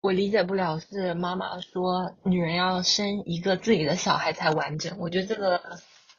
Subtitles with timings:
[0.00, 5.60] 我理解不了是妈妈说女人要生一个自己的小孩才完整，我觉得这个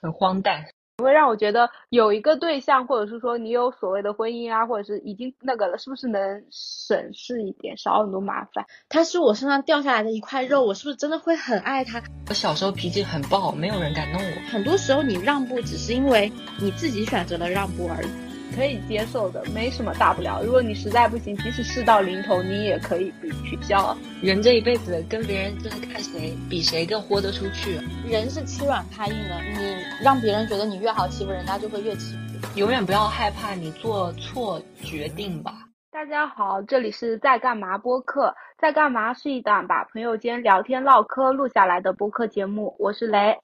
[0.02, 0.66] 很荒诞。
[1.02, 8.66] 会让我觉得有一个对象，或者是说你有所谓的婚姻啊，或者是已经那个了，是不是能省事一点，少很多麻烦？
[8.90, 12.04] 他是我身上掉下来的一块肉，我是不是真的会很爱他？
[12.28, 14.52] 我小时候脾气很暴，没有人敢弄我。
[14.52, 18.29] 很多时候你让步，只是因为你自己选择了让步而已。
[18.56, 20.42] 可以接受的，没什么大不了。
[20.44, 23.96] 如果你实在不行，即使事到临头，你也可以比取消。
[24.22, 27.80] 人这一辈子跟别人就是看谁比谁更豁得出去。
[28.06, 32.60] 人是欺软怕硬的，你让别人觉得你越好欺负，人家就会越欺负。
[32.60, 35.54] 永远不要害怕你做错决定吧。
[35.92, 42.76] 大家好，这里是在干嘛播客，在干嘛是一档把朋友间聊天唠嗑录下来的播客节目。
[42.80, 43.38] 我是雷，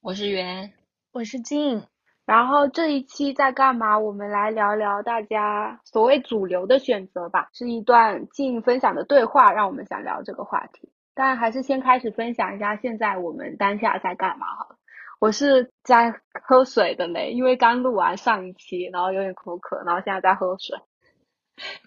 [0.00, 0.72] 我是圆，
[1.12, 1.82] 我是静。
[2.28, 3.98] 然后这一期在干嘛？
[3.98, 10.92] 我们来聊聊大家所谓主流的选择吧，是一段静分享的对话，让我们想聊这个话题。
[11.14, 14.76] 但还是先开始分享一下现在我们当下在干嘛好了。
[15.20, 20.76] 我是在喝水的嘞，因为刚录完上一期，然后有点口渴，然后现在在喝水。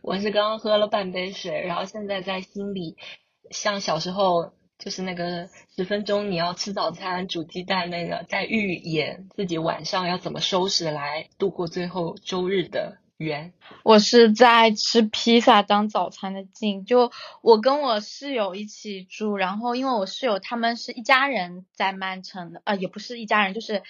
[0.02, 2.98] 我是刚刚喝了半杯水，然后现在在心里
[3.52, 4.54] 像小时候。
[4.82, 13.54] 就是那个十分钟你要吃早餐煮鸡蛋那个，在预演自己晚上要怎么收拾来度过最后周日的圆。
[13.84, 17.12] 我是在吃披萨当早餐的静，就
[17.44, 23.84] 我跟我室友一起住，然后因为我室友他们是一家人在曼城的，呃也不是一家人，就是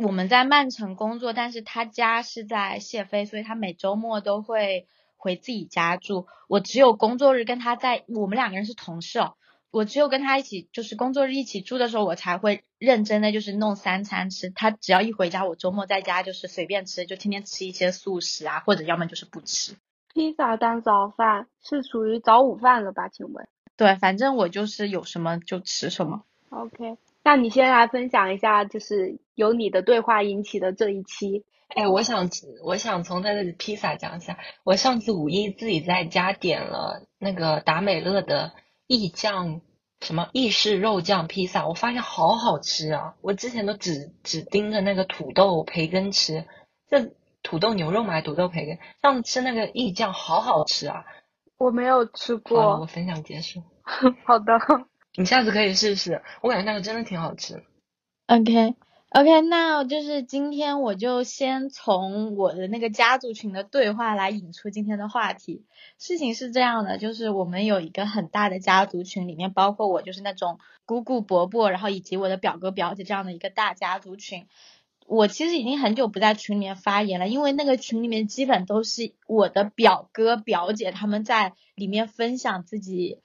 [0.00, 6.26] 我们在曼城工作，但是他家是在谢菲，所以他每周末都会回自己家住。
[6.48, 9.36] 我只有工作日跟他在，我们两个人是同事哦。
[9.76, 14.48] 我只有跟他一起，就是工作日一起住的时候，我才会认真的就是弄三餐吃。
[14.48, 19.76] 他只要一回家，我周末在家就是随便吃，就天天吃一些素食啊，或者要么就是不吃。
[20.14, 23.10] 披萨当早饭是属于早午饭了吧？
[23.10, 23.46] 请问？
[23.76, 26.22] 对，反正我就是有什么就吃什么。
[26.48, 31.44] OK，那你先来分享一下，就是由你的对话引起的这一期。
[31.68, 32.30] 哎，我想
[32.64, 34.38] 我想从他的披萨讲一下。
[34.64, 38.52] 我上次五一自己在家点了那个达美乐的
[38.86, 39.60] 意酱。
[40.00, 41.66] 什么意式肉酱披萨？
[41.66, 43.14] 我发现好好吃啊！
[43.22, 46.44] 我之前都只只盯着那个土豆培根吃，
[46.88, 47.12] 这
[47.42, 51.04] 土豆牛肉嘛，土豆培根，上次吃那个意酱好好吃啊！
[51.58, 52.78] 我没有吃过。
[52.78, 53.62] 我分享结束。
[54.24, 54.58] 好的，
[55.16, 57.64] 你下次可以试试，我感觉那个真的挺好吃。
[58.26, 58.74] OK。
[59.10, 65.64] OK，那就是今天我就先从我的那个家族群的对话来引出今天的话题。
[65.96, 74.46] 事情是这样的，就是我们有一个很大的家族群，里面包括我，就是那种姑姑伯伯，然后以及我的表哥表姐这样的一个大家族群。
[75.06, 83.20] 我其实已经很久不在群里面发言了，因为那个群里面基本都是我的表哥表姐他们在里面分享自己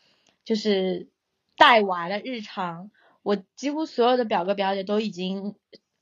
[0.46, 1.09] 就是
[1.58, 2.92] 带娃的日常。
[3.23, 5.55] 我几乎所有的表哥表姐都已经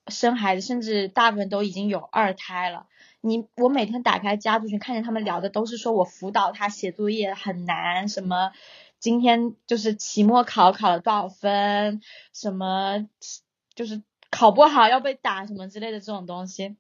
[0.07, 2.88] 生孩子，甚至大部分都已经有二胎了。
[3.22, 8.52] 你我每天打开家族群，看见他们聊的都是说我辅导他写作业很难，什么
[9.00, 12.02] 今天就是期末考考了多少分，
[12.34, 13.06] 什么
[13.75, 14.01] 就是
[14.31, 16.78] 考不好要被打什么之类的这种东西。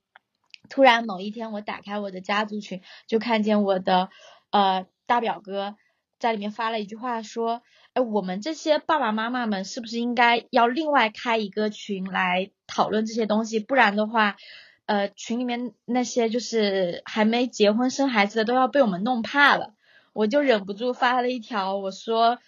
[0.69, 4.09] 突然某一天，我打开我的家族群，就看见我的
[4.51, 5.75] 呃大表哥
[6.17, 7.61] 在里面发了一句话说。
[7.99, 13.59] 我们这些爸爸妈妈们是不是应该要另外开一个群来讨论这些东西？
[13.59, 14.37] 不然的话，
[14.85, 19.73] 呃，群里面那些就是还没结婚生孩子的都要被我们弄怕了。
[20.13, 22.39] 我就忍不住发了一条，我说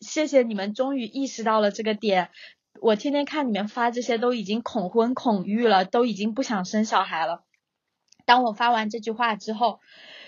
[0.00, 2.30] 谢谢你们终于意识到了这个点。
[2.80, 7.44] 我天天看你们发这些都已经恐婚恐育了，都已经不想生小孩了。
[8.24, 9.80] 当我发完这句话之后。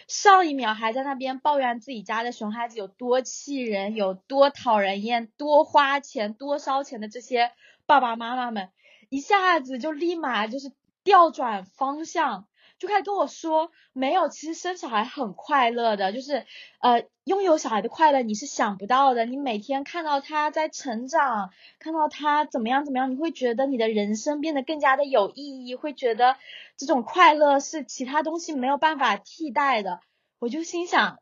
[0.08, 7.52] 上一秒还在那边抱怨自己家的熊孩子有多气人、有多讨人厌、多花钱、多烧钱的这些
[7.86, 8.70] 爸爸妈妈们，
[9.10, 10.72] 一下子就立马就是
[11.04, 12.47] 调转方向。
[12.78, 16.46] 就开始跟我说，没有，其实生小孩很快乐的，就是
[16.80, 19.24] 呃拥有小孩的快乐你是想不到的。
[19.24, 26.36] 你每天看到他在成长，看到他怎么样怎么样，你会觉得你的人生变得更加的有意义，会觉得
[26.76, 30.00] 这种快乐是其他东西没有办法替代的。
[30.38, 31.18] 我就心想，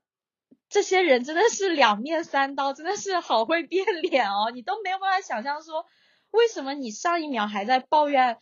[0.69, 5.87] 这些人真的是两面三刀，真的是好会变脸哦，你都没有办法想象说，
[6.33, 8.37] 为什么你上一秒还在抱怨。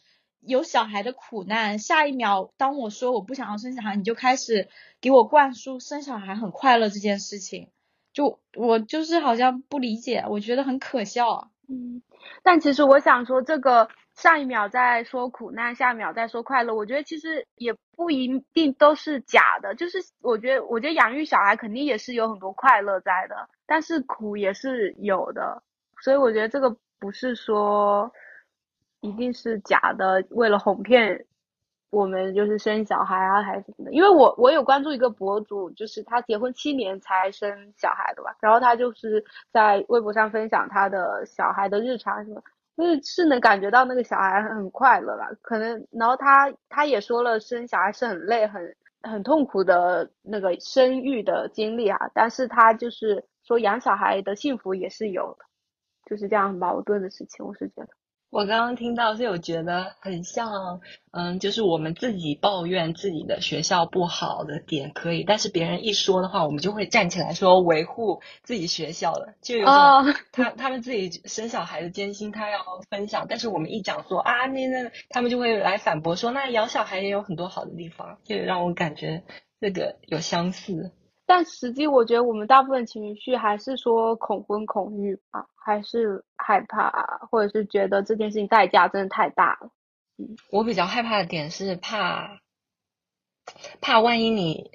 [0.46, 4.68] 有小孩的苦难，下一秒当我说我不想要生小孩，你就开始
[5.00, 7.70] 给我灌输生小孩很快乐这件事情，
[8.12, 11.50] 就我就是好像不理解，我觉得很可笑。
[11.68, 12.02] 嗯，
[12.42, 16.74] 但其实我想说，这个上一秒在说苦难，下一秒在说快乐。
[16.74, 25.62] 我觉得其实也不一定都是假的，就是我觉得，我觉得养育小孩肯定也是有很多快乐在的，但是苦也是有的。
[26.02, 28.12] 所以我觉得这个不是说
[29.04, 31.24] 一定是假的，为了哄骗。
[31.90, 33.92] 我们就是生小孩啊，还是什么的？
[33.92, 42.42] 因为我我有关注一个博主，就是他结婚七年才生小孩的吧，然后他就是在微博上分享他的小孩的日常什么，
[42.76, 45.30] 就是是能感觉到那个小孩很快乐吧。
[45.40, 55.44] 可能，然后他他也说了，生小孩是很累、很很痛苦的那个生育的经历啊，但是他就是说养小孩的幸福也是有的，
[56.10, 57.88] 就是这样矛盾的事情，我是觉得。
[58.34, 60.80] 我刚刚听到所以我觉得很像，
[61.12, 69.72] 嗯，就是我们自己抱怨自己的学校不好的点可以，但是别人一说的话，我们就会站起来说维护自己学校的，就有种
[70.32, 72.58] 他他们自己生小孩的艰辛，他要
[72.90, 79.22] 分享，但是我们一讲说啊，那那他们就会来反驳说，那养小孩也有很多好的地方，就让我感觉
[79.60, 80.90] 这个有相似。
[81.26, 86.90] 但实际我觉得我们大部分情绪还是说恐婚恐育吧，还是害怕，
[87.30, 89.70] 或者是觉得这件事情代价真的太大了。
[90.18, 92.40] 嗯，我比较害怕的点是怕，
[93.80, 94.70] 怕万一你，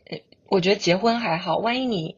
[0.49, 2.17] 我觉得结婚还好，万一你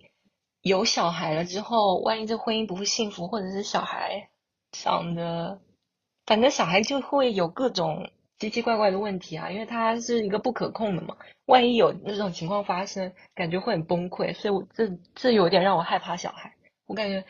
[0.62, 4.30] 有小孩了之后，万一这婚姻不幸福，或者是小孩
[4.72, 5.62] 长得，
[6.26, 8.10] 反正小孩就会有各种。
[8.42, 11.16] 奇奇怪怪的问题啊，因为它是一个不可控的嘛，
[11.46, 16.52] 万一有那种情况发生，感觉会很崩溃，所以我这这有点让我害怕小孩。
[16.88, 17.24] 我感觉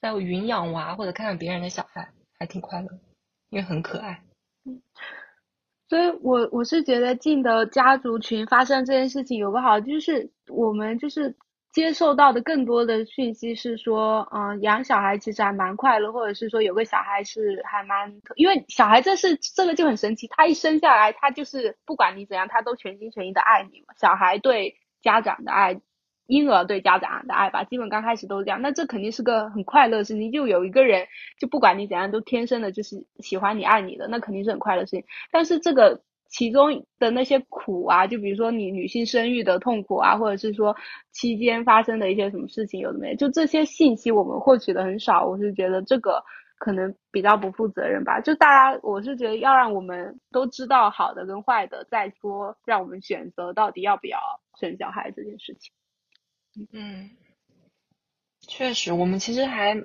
[0.00, 2.86] 在云养娃或者看看别人的小孩还挺快乐，
[3.50, 4.22] 因为很可爱。
[4.64, 4.80] 嗯，
[5.88, 11.34] 所以我我是觉得进的家族群发生这件事情有个好，就是我们就是。
[11.72, 23.94] 接受到的更多的讯息是说，嗯，养小孩其实还蛮快乐，或者是说有个小孩是还蛮，因为小孩这是这个就很神奇，他一生下来，他就是不管你怎样，他都全心全意的爱你嘛。
[23.98, 25.80] 小孩对家长的爱，
[26.26, 28.60] 婴儿对家长的爱吧，基本刚开始都是这样。
[28.60, 31.06] 那这肯定是个很快乐的事情，就有一个人
[31.40, 35.04] 就不管你怎样，都天生的就是喜欢你、爱你的，那肯定是很快乐事情。
[35.30, 36.02] 但是这个。
[36.32, 40.74] 其中的那些苦啊，就比如说你女性生育的痛苦啊，或者是说
[41.10, 45.26] 期间发生的一些什么事情，有的没，就这些信息我们获取的很少。
[45.26, 46.24] 我是觉得这个
[46.56, 48.18] 可能比较不负责任吧。
[48.18, 54.18] 就大家，我是觉得要让我们都知道好的跟坏的，再说让我们选择到底要不要
[54.58, 55.70] 生小孩这件事情。
[56.72, 57.10] 嗯，
[58.48, 59.76] 确实，我们其实还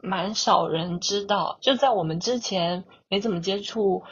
[0.00, 4.04] 蛮少人知道，就在我们之前没怎么接触。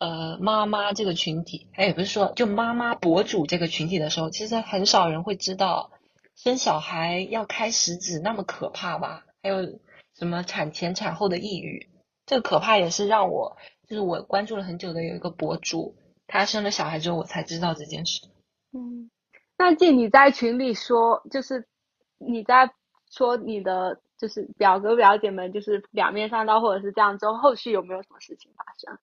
[0.00, 5.90] 呃，妈妈这个群体，哎，也不是说就妈妈博主这个群体的时候，其实很少人会知道
[6.34, 9.26] 生小孩要开食指那么可怕吧？
[9.42, 9.78] 还有
[10.14, 11.86] 什么产前产后的抑郁，
[12.24, 15.94] 这个可怕也是让我，就是我关注了很久的有一个博主，
[16.26, 18.26] 他生了小孩之后，我才知道这件事。
[18.72, 19.10] 嗯，
[19.58, 21.68] 那静你在群里说，就是
[22.16, 22.70] 你在
[23.10, 28.98] 说你的就是表哥表姐们，就是两面三刀或者是这样之后，后续有没有什么事情发生？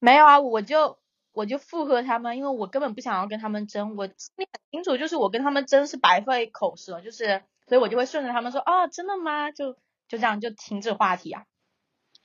[0.00, 0.98] 没有啊，我就
[1.32, 9.50] 我就附和他们，因为我根本不想要跟他们争，我心里很清楚，就是我跟他们争是白费口舌，就是，所以我就会顺着他们说，哦，真的吗？
[9.50, 9.72] 就
[10.08, 11.44] 就这样就停止话题啊。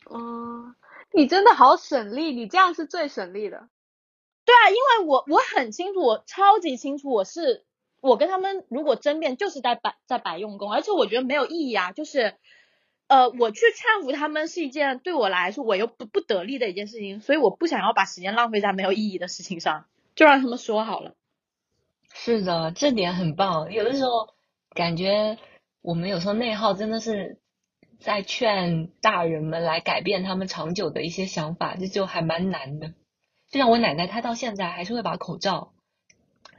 [0.05, 0.75] 哦，
[1.11, 3.67] 你真的好省力，你这样是最省力的。
[4.45, 7.65] 对啊，因为我我很清楚，我超级清楚，我是
[8.01, 12.35] 我跟他们如果争辩就是在白在白用功，而且我觉得没有意义啊，就是。
[13.07, 21.13] 呃，我去劝服他们是一件对我来说我又不不得力的一件事情，所以我不想要把时间浪费在没有意义的事情上，就让他们说好了。
[22.13, 23.71] 是的，这点很棒。
[23.71, 24.33] 有的时候
[24.69, 25.37] 感觉
[25.81, 27.39] 我们有时候内耗真的是
[27.99, 32.93] 在劝大人们来改变他们长久的一些想法，这就还蛮难的。
[33.49, 35.73] 就像我奶奶，她到现在还是会把口罩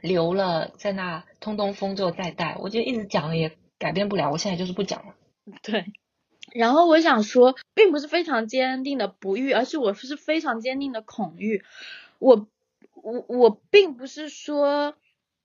[0.01, 2.55] 留了在那通通风之后再戴。
[2.59, 5.15] 我觉得一直讲也改变不了，我现在就是不讲了。
[5.61, 5.85] 对。
[6.57, 11.61] 然后我想说，并不是非常坚定的不育，而是我是非常坚定的恐育。
[12.17, 12.47] 我
[12.93, 14.95] 我我并不是说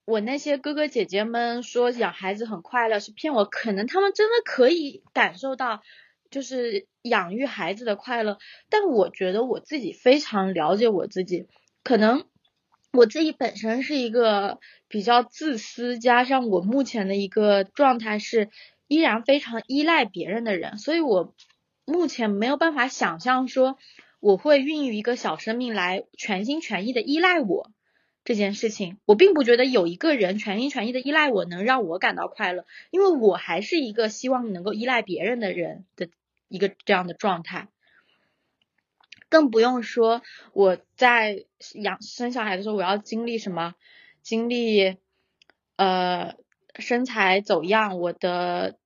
[0.05, 5.83] 我那些哥哥姐姐们说养孩子很快乐是骗我，可能他们真的可以感受到
[6.31, 8.39] 就是养育孩子的快乐，
[8.69, 11.49] 但我觉得我自己非常了解我自己，
[11.83, 12.25] 可能
[12.93, 18.49] 我自己本身是一个比较自私，加上我目前的一个状态是。
[18.91, 21.33] 依然非常依赖别人的人，所以我
[21.85, 23.79] 目前没有办法想象说
[24.19, 27.71] 我会孕育一个小生命来全心全意的依赖我
[28.25, 28.99] 这件事情。
[29.05, 36.09] 我并不觉得有一个人全心全意的依赖我能让我感到快乐，因为我还是一个希望能够依赖别人的人的
[36.49, 37.69] 一个这样的状态。
[39.29, 40.21] 更不用说
[40.53, 41.45] 我在
[41.75, 43.77] 养生小孩的时候，我要经历什么，
[44.21, 44.97] 经历
[45.77, 46.35] 呃
[46.79, 48.77] 身材走样，我的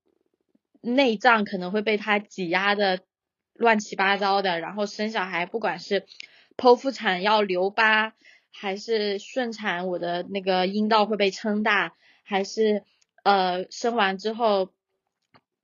[0.81, 3.01] 内脏可能会被他挤压的
[3.55, 6.07] 乱七八糟的，然后生小孩，不管是
[6.57, 8.15] 剖腹产要留疤，
[8.53, 12.83] 还是顺产，我的那个阴道会被撑大，还是
[13.23, 14.71] 呃生完之后。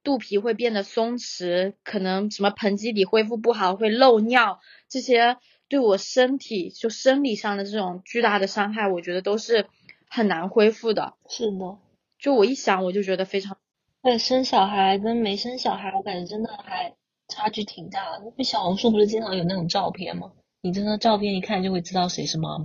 [0.03, 4.59] 肚皮会变得松弛，可能什么盆肌底恢复不好，会漏尿，
[4.89, 5.37] 这些
[5.69, 9.67] 对我身体就生理上的这种巨大的伤害，我觉得都是
[10.09, 11.13] 很难恢复的。
[11.29, 11.77] 是的，
[12.21, 13.57] 就我一想，我就觉得非常。
[14.03, 16.95] 对，生小孩跟没生小孩，我感觉真的还
[17.29, 18.33] 差距挺大的。
[18.37, 20.33] 那小红书不是经常有那种照片吗？
[20.63, 22.65] 你真的照片一看就会知道谁是妈妈。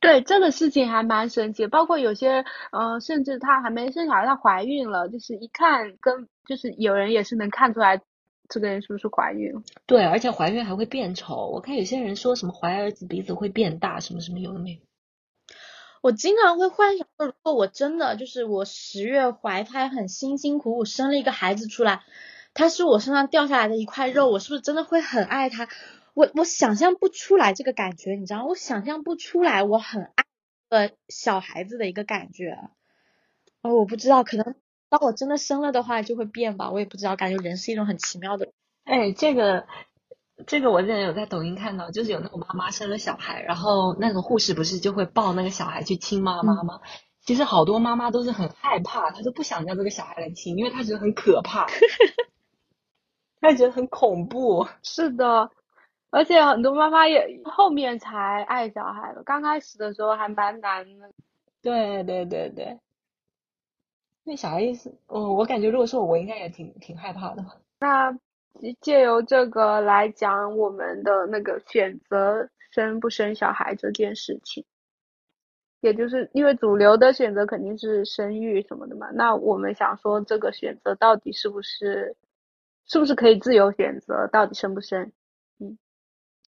[0.00, 2.42] 对这个事情还蛮神奇，包括有些，
[2.72, 8.00] 呃，甚至她还没生小孩，她怀孕了，就是一看跟就是有人也是能看出来
[8.48, 9.52] 这个人是不是怀孕。
[9.84, 11.48] 对，而且怀孕还会变丑。
[11.48, 14.78] 我看有些人说什么怀儿子鼻子会变大，什么什么有的没有。
[16.02, 22.02] 我经常会幻想，如果我真的就是我十月怀胎很辛辛苦苦生了一个孩子出来，
[22.54, 25.68] 他是我身上掉下来的一块肉，我是不是真的会很爱他？
[26.14, 30.24] 我我想象不出来这个感觉，你知道，我想象不出来我很爱
[30.68, 32.58] 呃小孩子的一个感觉。
[33.62, 34.54] 哦，我不知道，可能
[34.88, 38.48] 当我真的生了的话就会变吧，我也不知道，感觉人是一种很奇妙的。
[38.84, 39.66] 哎，这个
[40.46, 46.80] 这个我之前有在抖音看到，就是有那种妈妈生了小孩，然后那个护士不是就会抱那个小孩去亲妈妈吗？
[47.20, 51.66] 其实好多妈妈都是很害怕，她都不想让这个小孩来亲，因为她觉得很可怕，
[53.40, 54.66] 她觉得很恐怖。
[54.82, 55.50] 是的。
[56.12, 61.08] 而且很多妈妈也后面才爱小孩的，刚开始的时候还蛮难的。
[61.62, 62.80] 对对对对，
[64.24, 67.44] 那小孩意思，嗯，我感觉如果说我，应该也挺挺害怕的。
[67.78, 68.18] 那
[68.80, 74.64] 借由这个来讲我们的那个选择生不生小孩这件事情，
[75.80, 79.08] 也就是因为主流的选择肯定是生育什么的嘛。
[79.12, 82.16] 那我们想说，这个选择到底是不是
[82.86, 85.12] 是不是可以自由选择，到底生不生？
[85.58, 85.78] 嗯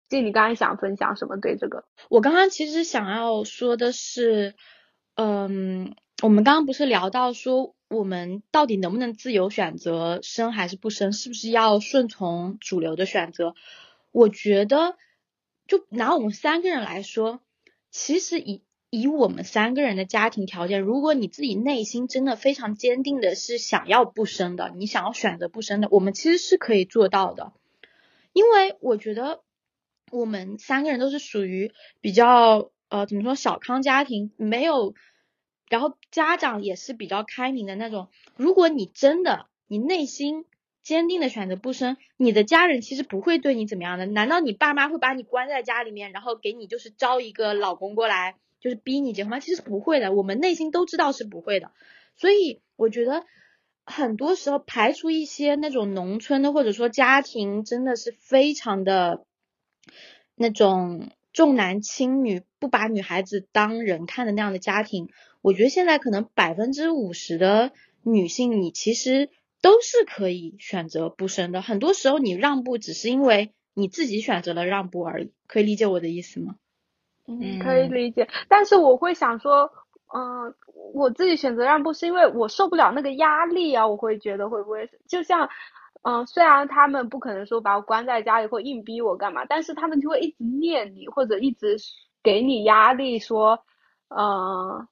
[0.09, 1.37] 就你刚才想分享什么？
[1.37, 4.55] 对这个，我刚刚其实想要说的是，
[5.15, 11.13] 嗯，我们刚刚不是聊到说，我们到底能不能自由选择生还是不生？
[11.13, 13.55] 是不是要顺从主流的选择？
[14.11, 14.97] 我觉得，
[15.65, 17.39] 就拿我们三个人来说，
[17.89, 27.53] 其实以以我们三个人的家庭条件，如果你自己内心真的非常坚定的是想要不生的，你想要选择不生的，我们其实是可以做到的，
[28.33, 29.41] 因为我觉得。
[30.13, 31.71] 我们三个人都是属于
[32.01, 34.93] 比较呃怎么说小康家庭，没有，
[35.69, 38.09] 然后家长也是比较开明的那种。
[38.35, 40.43] 如果你真的你内心
[40.83, 44.05] 坚定的选择不生，你的家人其实不会对你怎么样的。
[44.05, 49.39] 难道你爸妈会把你关在家里面，然后给你就是招一个老公过来，就是逼你结婚吗？
[49.41, 51.71] 其实不会的，我们内心都知道是不会的。
[52.15, 53.25] 所以我觉得
[53.85, 59.25] 很多时候排除一些那种农村的或者说家庭真的是非常的。
[60.35, 65.09] 那种重男轻女、不把女孩子当人看的那样的家庭，
[65.41, 69.29] 我觉得现在可能百分之五十的女性，你其实
[69.61, 71.61] 都是可以选择不生的。
[71.61, 75.31] 很多时候你让步，只是因为你自己选择了让步而已。
[75.45, 76.55] 可以理解我的意思吗？
[77.39, 78.27] 嗯，可以理解。
[78.47, 79.71] 但是我会想说，
[80.13, 80.53] 嗯，
[80.93, 83.85] 我自己选择让步是因为我受不了那个压力啊。
[83.87, 85.47] 我会觉得会不会就像。
[86.03, 91.77] 嗯，虽然他们不可能说把我关在家里或硬逼我干嘛，但是他们就会一直念你，或者一直
[92.23, 93.63] 给你压力，说，
[94.09, 94.87] 嗯，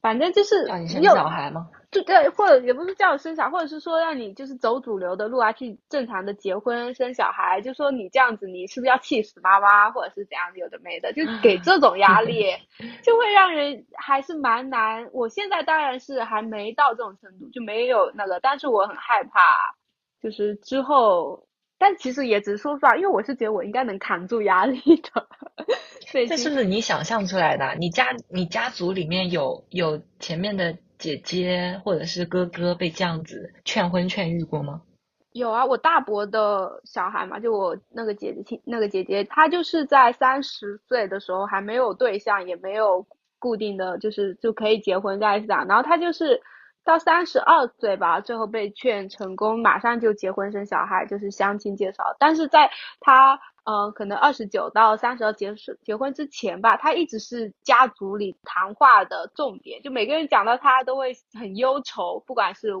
[0.00, 1.68] 反正就是让你生小孩吗？
[1.90, 12.44] 就对，或者也不是叫生小孩，或者是说让你就是走主流的路啊，去正常的结婚生小孩，就说你这样子，你是不是要气死妈妈，或者是怎样有的没的，就给这种压力，
[13.02, 15.08] 就会让人还是蛮难。
[15.12, 19.40] 我现在当然是还没到这种程度，就没有那个，但是我很害怕。
[20.22, 21.46] 就是之后，
[21.78, 25.26] 但其实也只是说实话，因为我是觉得我应该能扛住压力的。
[26.28, 27.74] 这是不是你想象出来的？
[27.78, 34.82] 你家你家族里面有有前面的姐姐或者是哥哥被这样子劝婚劝育过吗？
[35.32, 43.06] 有啊，我大伯的小孩嘛，就我那个姐姐亲那个姐姐，她就是在三十岁的时候还没有对象，也没有
[43.38, 46.40] 固定的就是就可以结婚在一起然后她就是。
[46.82, 52.16] 到三十二岁吧，最后被劝成功，马上就结婚生小孩，就是相亲介绍。
[52.18, 62.72] 但是在他呃，可能二十九到三十二结束结婚之前吧，他一直是家族里谈话的重点，就每个人讲到他都会很忧愁，不管是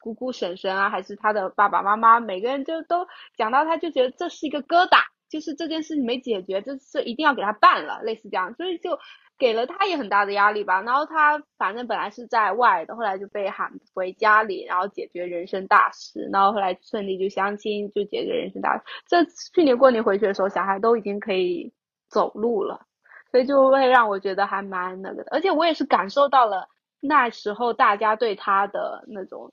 [0.00, 4.98] 姑姑婶婶啊，还是他的爸爸妈妈，每个人就都讲到他，就觉得这是一个疙瘩。
[5.30, 9.00] 就是这件事情没解决，这是一定要给他办了，类似这样，所以就
[9.38, 10.80] 给了他也很大的压力吧。
[10.82, 18.84] 然后他反正本来是在外的，后来就被喊回家里，然后解决人生大事，然后后来顺利就相亲，就解决人生大事。
[19.06, 21.72] 这去年过年回去的时候，小孩都已经可以
[22.08, 22.86] 走路了，
[23.30, 26.68] 所以就会让我觉得还蛮那个的，而且我也是感受到了
[27.00, 29.52] 那时候大家对他的那种。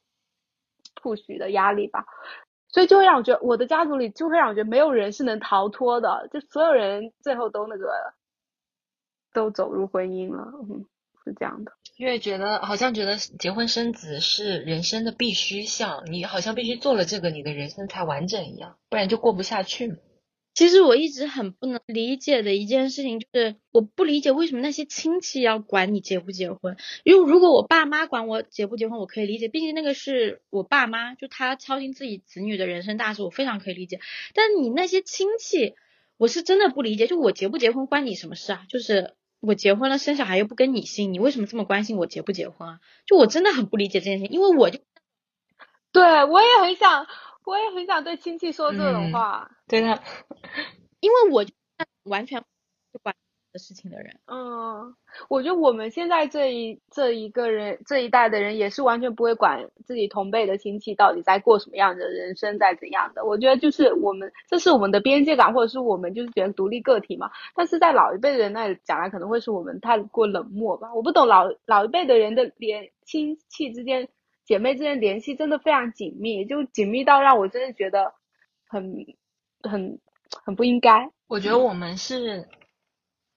[1.01, 2.05] 不许的压力吧，
[2.67, 8.13] 所以就会让我觉得我的家族里就会让我觉得没有人是能逃脱的，就所有人最后都那个
[9.33, 10.85] 都走入婚姻了，嗯，
[11.23, 11.71] 是这样的。
[11.97, 19.97] 因为觉得好像觉得结婚生子是人生的必须项，你好像必须做了这个，你的人生才完整一样，不然就过不下去嘛。
[20.53, 26.75] 其实我一直很不能理解的一件事情就是，我不理解为什么那些亲戚要管你结不结婚。
[27.05, 34.01] 因为如果我爸妈管我结不结婚，我可以理解，毕竟那个是我爸妈，就他操心自己子女的人生大事，我非常可以理解。
[34.33, 35.75] 但你那些亲戚，
[36.17, 37.07] 我是真的不理解。
[37.07, 38.65] 就我结不结婚关你什么事啊？
[38.67, 42.79] 就是我结婚了生小孩又不跟你姓，你为什么这么关心我结不结婚啊？
[43.05, 44.79] 就我真的很不理解这件事情，因为我就，
[45.91, 47.07] 对我也很想。
[47.43, 50.03] 我也很想对亲戚说这种话，对的，
[50.99, 51.43] 因为我
[52.03, 52.43] 完全
[52.91, 53.15] 不管
[53.51, 54.19] 的事情的人。
[54.27, 54.95] 嗯，
[55.29, 63.25] 我觉得我们现在这一这一个人这一代的人也是完全不会管自己同辈的亲戚到底在过什么样的人生，在怎样的。
[63.25, 67.29] 我觉得就是我们这是我们的边界感，或者是我们就是觉得独立个体嘛。
[67.55, 70.93] 但是在老一辈的人那里讲来，可能会是我们太过冷漠吧。
[70.93, 74.09] 我不懂老老一辈的人的连亲戚之间。
[74.43, 78.11] 姐妹之间联系真的非常紧密，就紧密到让我真的觉得
[78.67, 79.05] 很
[79.61, 79.99] 很
[80.43, 81.09] 很不应该。
[81.27, 82.45] 我觉得我们是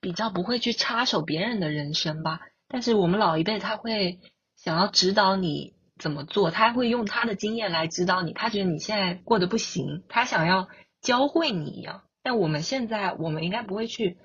[0.05, 4.21] 比较不会去插手别人的人生吧，但是我们老一辈他会
[4.55, 10.69] 想要指导你怎么做，他会用他的经验来指导你，他觉得你现在过得不行，他想要
[11.01, 12.03] 教会你一样。
[12.23, 14.19] 但我们现在我们应该不会去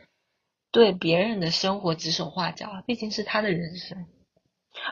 [0.70, 4.06] 对别人的生活指手画脚，毕竟是他的人生。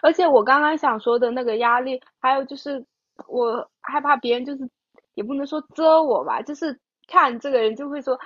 [0.01, 2.85] 而且我刚刚想说的那个压力，还有就是
[3.27, 4.69] 我害怕别人就是，
[5.15, 6.79] 也不能说遮我吧，就是
[7.09, 8.17] 看这个人就会说，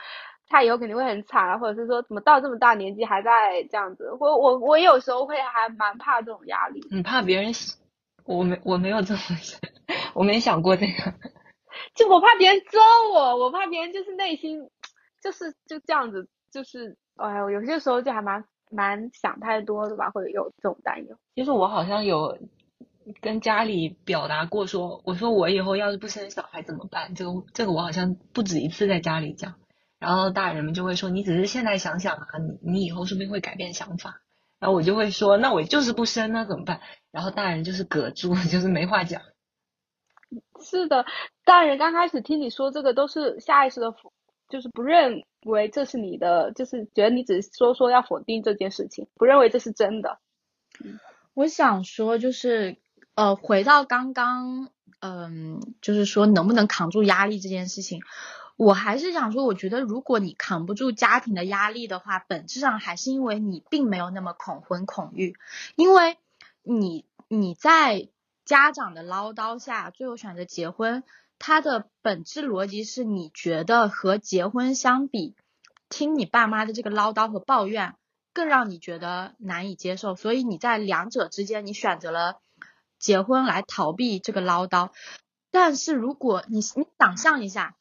[0.51, 6.81] 他以后肯定会很惨啊，或者是说怎么到这么大年纪还在这样子，我我我有时候会还蛮怕这种压力。
[6.91, 7.53] 你怕别人？
[8.25, 9.59] 我没我没有这么想，
[10.13, 11.13] 我没想过这个。
[11.95, 12.79] 就我怕别人揍
[13.13, 14.69] 我，我怕别人就是内心
[15.21, 18.43] 就是就这样子，就是哎，有些时候就还蛮。
[18.73, 21.17] 蛮想太多的吧，会有这种担忧。
[21.35, 22.37] 其实我好像有
[23.19, 27.13] 跟家里表达过，说我说我以后要是不生小孩怎么办？
[27.13, 29.55] 这个这个我好像不止一次在家里讲，
[30.01, 32.27] 然后大人们就会说你只是现在想想啊，
[32.63, 34.21] 你你以后说不定会改变想法。
[34.59, 36.81] 然后我就会说那我就是不生那怎么办？
[37.11, 39.21] 然后大人就是隔住， 就是没话讲。
[40.61, 41.05] 是的，
[41.45, 44.11] 大人刚开始听你说这个都是下意识的否。
[44.49, 50.19] 就是不认为这是你的，就是觉得你只是说说要否定这件事情，不认为这是真的。
[51.33, 52.75] 我想说，就是
[53.15, 54.67] 呃，回到刚刚，
[54.99, 58.01] 嗯，就是说能不能扛住压力这件事情，
[58.63, 65.35] 我还是想说，我觉得如果你扛不住家庭的压力的话，本质上还是因为你并没有那么恐婚恐育，
[65.75, 66.19] 因为
[66.61, 68.09] 你你在
[68.45, 71.03] 家长的唠叨下，最后选择结婚。
[71.39, 75.33] 它的本质逻辑是你觉得和结婚相比，
[75.89, 77.95] 听你爸妈的这个唠叨和抱怨
[78.31, 82.39] 更让你觉得难以接受，所以你在两者之间你选择了
[82.99, 84.91] 结婚来逃避这个唠叨。
[85.49, 87.75] 但是如果你你想象一下，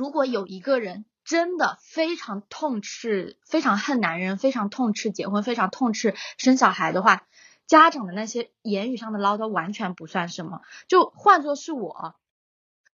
[0.00, 7.26] 如果有一个人真的非常痛斥、非常恨男人、非常痛斥结婚、非常痛斥生小孩的话，
[7.66, 10.62] 家长的那些言语上的唠叨完全不算什么。
[10.88, 12.14] 就换作是我。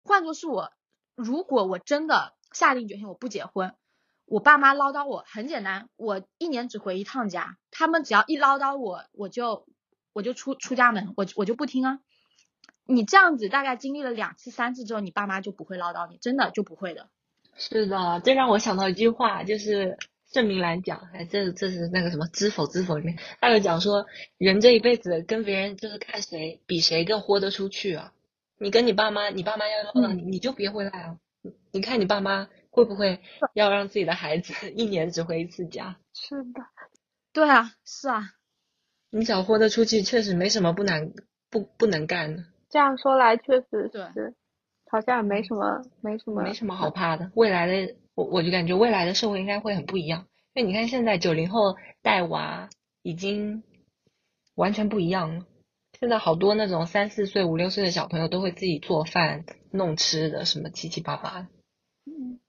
[0.03, 0.73] 换作是我，
[1.15, 3.75] 如果我真的下定决心我不结婚，
[4.25, 9.67] 我爸妈唠叨我很简单，我一年只回一趟家，他们只要一唠叨我，我就
[10.15, 11.99] 我就出出家门，我我就不听啊。
[12.87, 17.09] 你这样子大概经历了两次三次之后，你爸妈就不会唠叨你，真的就不会的。
[17.57, 19.97] 是的，这让我想到一句话，就是
[20.31, 24.05] 郑明兰讲，哎，这这是那个什么《知否知否》里面，他有讲说，
[24.39, 28.13] 人这一辈子跟别人就是看谁比谁更豁得出去啊。
[28.59, 31.19] 你跟你爸妈，你爸妈要唠叨你，你就别回来啊！
[31.73, 33.21] 你看你爸妈会不会
[33.53, 35.97] 要让自己的孩子一年只回一次家？
[36.15, 36.61] 是的，
[37.33, 38.31] 对啊，是啊，
[39.11, 41.13] 你想豁得出去，确实没什么不难
[41.51, 42.45] 不不能干的。
[42.75, 44.35] 这样说来，确实是，
[44.91, 47.31] 好像也没什么没什么没什么好怕的。
[47.37, 52.69] 未来的我我就感觉未来的社会应该会很不一样，因为你看现在九零后带娃
[53.03, 53.63] 已经
[54.57, 55.47] 完全不一样了。
[56.01, 61.47] 现在好多那种三四岁、五六岁的小朋友都会自己做饭、弄吃的，什么七七八八的。
[62.07, 62.41] 嗯，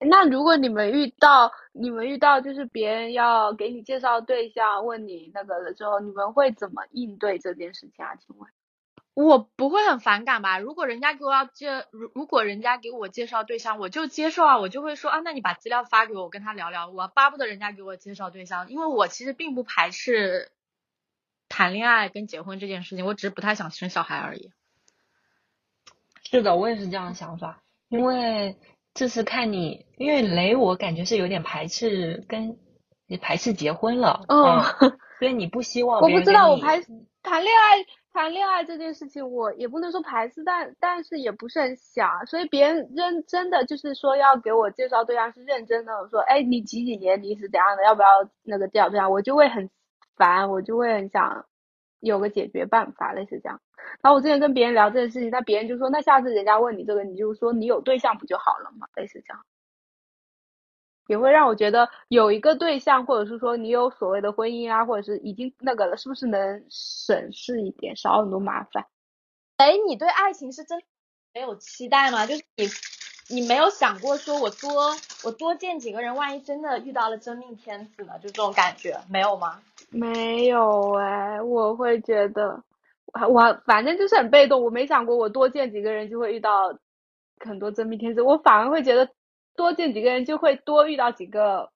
[0.00, 8.16] 那如果你们遇到你们遇到就是别人要给你介绍对象，问你那个了之后，你们会怎么应对这件事情啊？
[8.16, 8.48] 请问？
[9.12, 10.58] 我不会很反感吧？
[10.58, 16.88] 如果人家给我要介，如如果人家给我介绍对象，我就接受啊，我就会说啊，那你把资料发给我，我跟他聊聊。
[16.88, 20.50] 我巴不得人家给我介绍对象，因为我其实并不排斥
[21.48, 24.52] 谈恋爱跟结婚这件事情，我只是不太想生小孩而已。
[26.22, 28.56] 是的，我也是这样的想法，因为
[28.94, 32.56] 这是看你，因为雷我感觉是有点排斥跟
[33.20, 34.60] 排斥结婚了，嗯，
[35.18, 36.80] 所以你不希望我不知道我排
[37.22, 37.84] 谈恋爱。
[38.12, 48.08] 谈恋爱这件事情，我也不能说排斥，但但是也不是很想，所以别人认真的就是说要给我介绍对象是认真的，我说哎你几几年你是怎样的，要不要
[48.42, 49.70] 那个介绍对象，我就会很
[50.16, 51.46] 烦，我就会很想
[52.00, 53.60] 有个解决办法，类似这样。
[54.02, 59.44] 然后我之前跟别人聊这件事情，那别人就说那下次人家问你这个，你就说你有对象不就好了嘛，类似这样。
[61.06, 68.86] 也会让我觉得有一个对象，或者是说你有所谓的婚姻啊，或者是已经那个了，是不是能省事一点，少很多麻烦？
[69.56, 70.80] 哎，你对爱情是真
[71.34, 72.26] 没有期待吗？
[72.26, 78.12] 就是你，你没有想过说我多我多见几个人，万一真的遇到了真命天子呢？
[78.20, 79.60] 就这种感觉没有吗？
[79.90, 82.62] 没有哎，我会觉得
[83.28, 86.78] 我反正就是很被动，我没想过我多见几个人就会遇到
[87.44, 89.08] 很多真命天子，我反而会觉得。
[89.56, 91.70] 多见几个人就会多遇到几个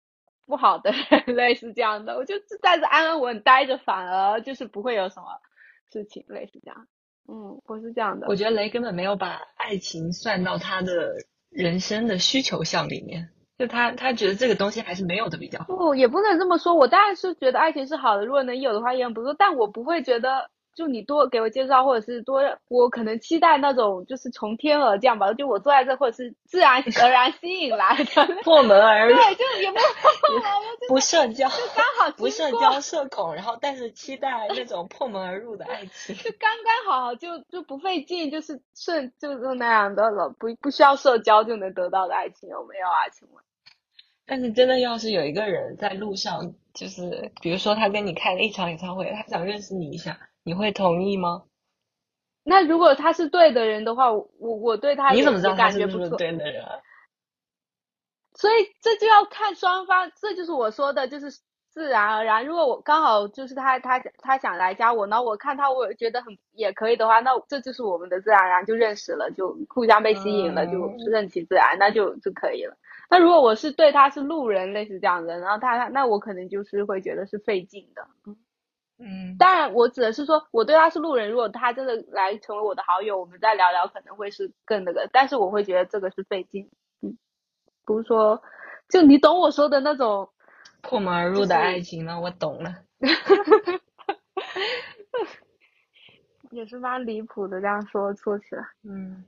[0.47, 5.27] 不好的人， 类似这样的，我就在这安安稳待着，反而就是不会有什么
[5.93, 6.87] 事情，类似这样。
[7.29, 8.27] 嗯，我是这样的。
[8.29, 11.13] 我觉得雷根本没有把爱情算到他的
[11.51, 13.29] 人生的需求项里面，
[13.65, 15.65] 就他他觉得这个东西还是没有的比较好。
[15.67, 20.51] 不，也不能这么说，我当然是觉得爱情是好的，如果能有的话也很不错，但我不会觉得。
[20.77, 29.79] 就你多给我介绍，或者是多，我可能期待那种就是从天而降吧，就我坐在这，或者是自然 而然吸引来的破门而入，对，就也不
[30.89, 43.07] 不社交，就刚好不社交社恐，然后但是期待那种破门而入的爱情，就刚刚好，就就不费劲，就是顺就是那样的了，不不需要社交就能得到的爱情有没有啊？
[43.13, 43.45] 请问？
[44.27, 50.19] 但是真的要是有一个人在路上，就是比如说他跟你开了一场演唱会，他想认识你一下。
[50.47, 51.45] 你会同意吗？
[52.43, 56.63] 那如果他是对的人的话，我我对他你怎么知道他是不是对的人？
[58.35, 61.31] 所以这就要看双方，这就是我说的，就是
[61.71, 62.45] 自然而然。
[62.45, 70.73] 如果我刚好就是他他他想来加我，那我看他我觉得很也可以的话，那这就是我们的自然而然就认识了，就互相被吸引了，就
[71.11, 72.77] 顺其自然，那就就可以了。
[73.11, 78.07] 那如果我是对他是路人，类似这样的，然后他那我可能就是会觉得是费劲的。
[78.97, 81.29] 嗯，当然，我指的是说，我对他是路人。
[81.29, 85.09] 如果他真的来成为我的好友，我们再聊聊，可能会是更那个。
[85.13, 86.71] 但是我会觉得这个是费劲，
[87.03, 87.19] 嗯，
[87.85, 88.41] 不是说，
[88.89, 90.29] 就你懂我说的那种
[90.81, 92.21] 破门而入的爱情呢？
[92.21, 92.73] 我懂了，
[96.53, 97.61] 也是蛮离谱的。
[97.61, 99.25] 这样说说起来，嗯，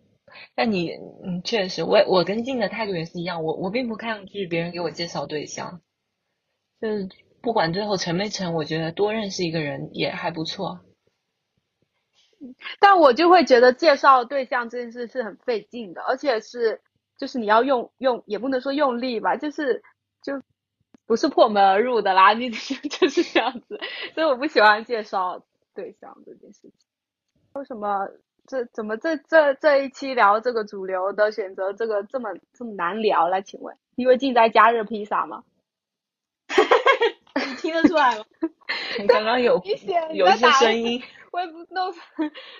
[0.55, 0.90] 那你，
[1.25, 5.81] 嗯，确实，我我跟静的态度也是一样，我我并不抗拒别人给我介绍对象，
[6.81, 7.09] 就是。
[7.42, 10.81] 不管最后成没成，我觉得多认识一个人也还不错。
[12.81, 16.81] 但我就会觉得介绍对象这件事是很费劲的，而且是
[17.16, 19.81] 就是你要用用也不能说用力吧，就是
[20.22, 20.42] 就
[21.07, 22.51] 不是破门而入的啦，你
[22.90, 23.79] 就是这样子。
[24.14, 25.40] 所以我不喜欢介绍
[25.72, 26.72] 对象这件事情。
[27.53, 28.09] 为什么
[28.47, 33.43] 这怎么这这这一期聊这个主流的选择这个这么这么难聊了？
[33.43, 35.45] 请问，因为静在加热披萨吗？
[37.35, 38.25] 你 听得出来吗？
[38.99, 39.63] 你刚刚有
[40.15, 41.93] 有一些声音，我也不弄。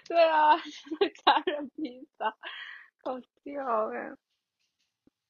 [0.07, 2.37] 对啊，加热披萨，
[3.03, 4.13] 好笑哎。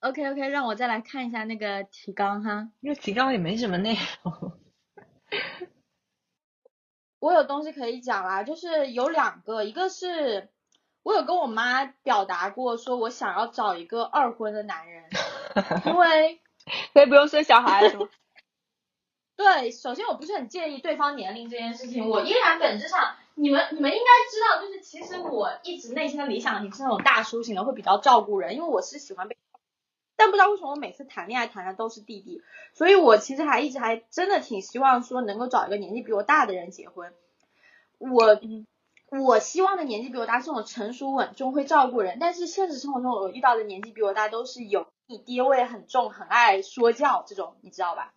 [0.01, 2.69] OK OK，让我再来看一下那个提纲哈。
[2.81, 4.53] 因为提纲也没什么内容。
[7.27, 10.49] 我有东西可以讲啦，就是有两个，一个是
[11.03, 15.03] 我有跟我妈表达过，说我想要找一个二婚的男人，
[15.87, 16.41] 因为
[16.95, 18.09] 可以不用生小孩是吗？
[19.37, 29.37] 对，首先我不是很介意对方年龄这件事情，我依然本质上，你们你们应该知道，就是其实我一直内心的理想型是那种大叔型的，会比较照顾人，因为我是喜欢被，
[30.17, 37.13] 但不知道为什么我每次谈恋爱谈的都是弟弟，所以我其实还一直还真的挺希望说能够找一个年纪比我大的人结婚，
[37.99, 38.41] 我
[39.11, 48.13] 我希望的年纪比我大是那种成熟稳重会照顾人，但是现实生活中我遇到的年纪比我大都是有你爹味很重，很爱说教这种，你知道吧？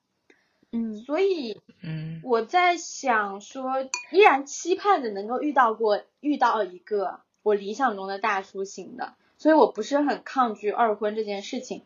[0.71, 3.81] 嗯，所以，嗯，我在想说，
[4.11, 11.83] 依然期盼着能够遇到过遇到一个我理想中的大叔型的，所以我不是很抗拒二婚这件事情。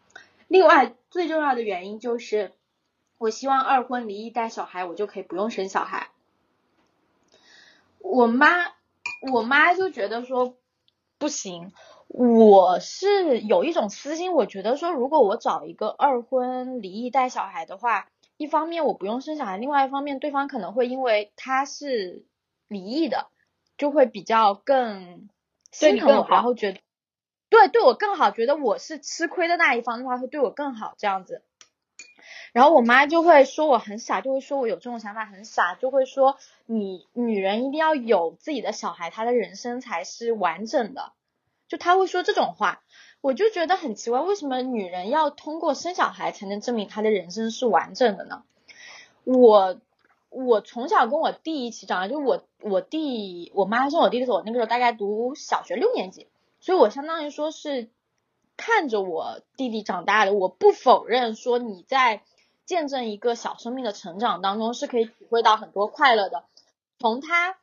[0.50, 2.52] 另外最重要的原因就是，
[3.18, 6.10] 我希望二婚离异带小孩，我就可以不用生小孩。
[8.00, 8.48] 我妈，
[9.32, 10.58] 我妈就觉得说
[11.18, 11.72] 不行。
[12.08, 22.26] 我是有一种私心，我觉得说，如果我找一个二婚离异带小孩的话，一方面我不用生小孩，另外一方面对方可能会因为他是
[22.68, 23.28] 离异的，
[23.78, 25.30] 就会比较更
[25.72, 26.80] 心疼我，然后觉得
[27.54, 31.44] 对对我更好，觉得我是吃亏的那一方的话，会对我更好这样子。
[32.52, 41.12] 然后我妈就会说我很傻，就会说我有这种想法很傻，就会说你女人一定要有自己的小孩，她的人生才是完整的。
[41.68, 42.82] 就他会说这种话，
[43.22, 48.44] 我就觉得很奇怪，为什么女人要通过生小孩才能证明她的人生是完整的呢？
[49.26, 49.80] 我
[50.30, 56.28] 我从小跟我弟一起长大，就我我弟我妈生我弟的时候，我那个时候大概读小学六年级，
[56.64, 57.92] 所以我相当于说是
[58.58, 60.34] 看着我弟弟长大的。
[60.34, 62.24] 我不否认说你在
[62.66, 66.46] 见证一个小生命的成长当中是可以体会到很多快乐的，
[66.98, 67.58] 从他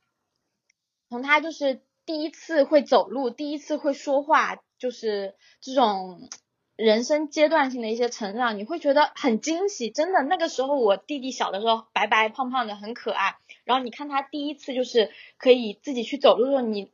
[1.08, 1.82] 从他就是。
[2.06, 6.28] 第一次会走路，第一次会说话，就是这种
[6.74, 9.90] 人生阶段性的一些成长，你会觉得很惊喜。
[9.90, 13.36] 真的，那个时候我弟弟小的时候白白胖胖的，很可爱。
[13.62, 16.90] 然后你看他第一次就是可以自己去走路的时候，你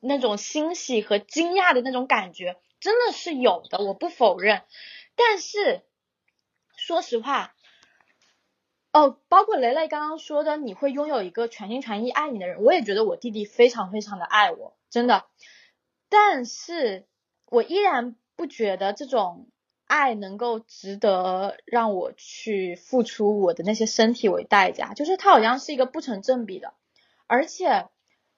[0.00, 4.62] 那种欣喜和惊讶的那种感觉，真的是有的，我不否认。
[5.14, 5.82] 但是
[6.76, 7.54] 说实话。
[8.92, 15.26] 哦，包括雷雷刚刚说的，你会拥有一个全心全意爱你的人，我也觉得我弟弟非常非常的爱我，真的。
[16.08, 17.06] 但是
[17.46, 19.46] 我依然不觉得这种
[19.86, 26.74] 爱能够值得让我去付出我的那些身体为代价，就是他好像是一个不成正比的。
[27.28, 27.86] 而且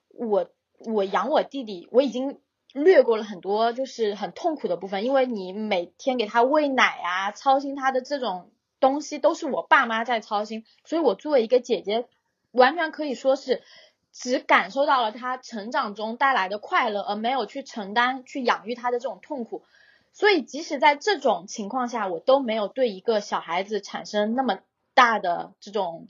[0.09, 0.51] 我
[0.85, 2.39] 我养我弟弟，我已经
[2.73, 8.49] 略过了很多就是很痛苦的部分，因为你每天给他喂奶啊，操心他的这种。
[8.79, 12.05] 东西都是我爸妈在操心，所以我作为一个姐姐，
[12.51, 13.63] 完全可以说是
[14.11, 19.63] 只感受到了他成长中带来的快乐，而没有去承担、去养育他的这种痛苦。
[20.11, 24.59] 所以即使在这种情况下，我都没有对一个小孩子产生那么
[24.93, 26.09] 大的这种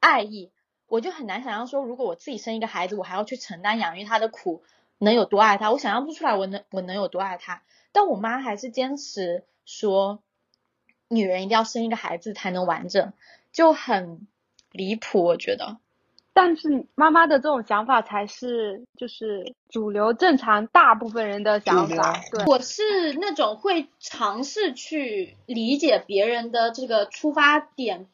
[0.00, 0.50] 爱意。
[0.90, 4.62] 我就很难想象说，如果我自己生一个孩子，我还要去承担养育他的苦，
[4.98, 5.72] 能有多爱他？
[5.72, 7.62] 我想象不出来，我能我能有多爱他。
[7.92, 10.20] 但我妈还是坚持说。
[11.12, 13.12] 女人一定要生一个孩子才能完整，
[13.52, 14.28] 就很
[14.70, 15.78] 离谱，我觉得。
[16.32, 22.20] 但是妈妈的这种想法才是就是主流正常大部分人的想法。
[22.30, 28.06] 对，我是那种会尝试去理解别人的这个出发点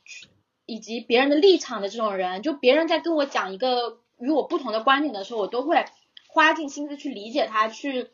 [0.66, 2.42] 以及别人的立场的这种人。
[2.42, 5.87] 就别人在跟我讲一个与我不同的观点的时候，我都会
[6.29, 8.11] 花尽心思去理解他，去。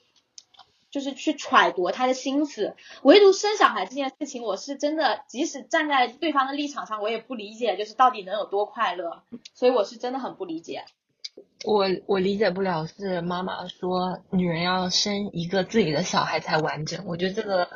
[0.92, 9.22] 就是去揣度他的心思，唯独生小孩这件事情，我是真的，即使站在对方的立场上，我也不理解，就是到底能有多快乐，
[9.54, 10.84] 所以我是真的很不理解。
[11.64, 17.66] 我我理解不了是妈妈说女人要生一个自己的小孩才完整，我觉得这个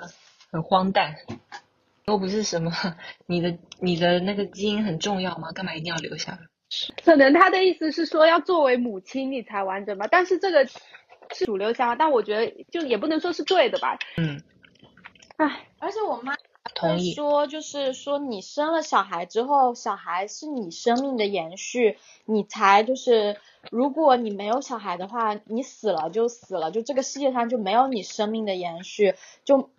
[0.50, 1.14] 很荒诞，
[2.06, 2.70] 又不是什么
[3.26, 5.52] 你的你的那个基因很重要吗？
[5.52, 6.38] 干嘛一定要留下来？
[7.04, 10.66] 可能他的意思是说要作为母亲你才完整吧，但是这个。
[11.34, 13.98] 是主流想法，但我觉得就也不能说是对的吧。
[14.16, 14.40] 嗯，
[15.38, 16.34] 唉，而且我妈
[16.72, 23.38] 同意说，就是说你生了小孩之后，小孩是你生命的延续，你才就是
[23.72, 29.70] 如果你没有小孩的话，你死了就死了，就这个世界上就没有你生命的延续，就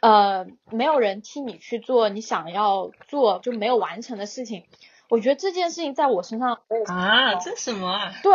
[0.00, 4.64] 呃没有人替你去做你想要做就没有完成的事情。
[5.08, 8.12] 我觉得这件事情在我身上啊，这什么啊？
[8.22, 8.32] 对，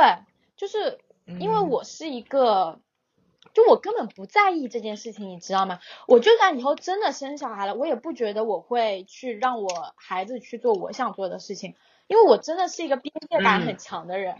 [0.57, 0.99] 就是。
[1.39, 2.77] 因为我是一个，
[3.51, 5.79] 就我根本不在意这件事情，你知道吗？
[6.07, 11.73] 我就算以后真的生小孩了，我也不觉得我会去让我孩子去做我想做的事情，
[12.05, 14.37] 因为我真的是一个边界感很强的人，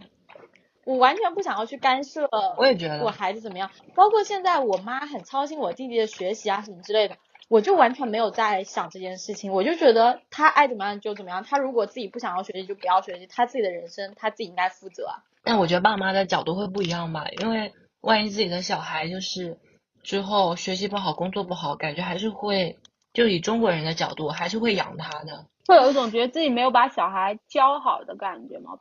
[0.85, 2.29] 我完全不想要去干涉。
[2.57, 7.17] 我也觉得我孩子怎么样，包括现在我妈很操心我弟弟的学习啊什么之类的，
[7.49, 15.07] 我就完全没有在想这件事情，我就觉得他爱怎么样就怎么样，他如果自己不想要学习就不要学习，他自己的人生他自己应该负责。
[15.43, 19.59] 但我觉得爸妈的角度会不一样吧，因为万一自己的小孩就是
[20.03, 22.77] 之后学习不好、工作不好，感觉还是会
[23.13, 28.71] 就以中国人的角度还是会养他的，会有一种觉得自己没有把小孩教好的感觉吗？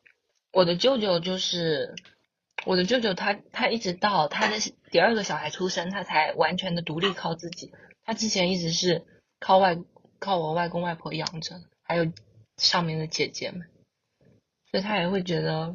[0.54, 1.94] 我的舅舅就是
[2.64, 4.56] 我的舅舅，他他一直到他的
[4.90, 7.72] 第二个小孩出生，他才完全的独立靠自己。
[8.04, 9.04] 他之前一直是
[9.40, 9.76] 靠外
[10.18, 12.10] 靠我外公外婆养着，还有
[12.56, 13.68] 上面的姐姐们，
[14.70, 15.74] 所以他也会觉得。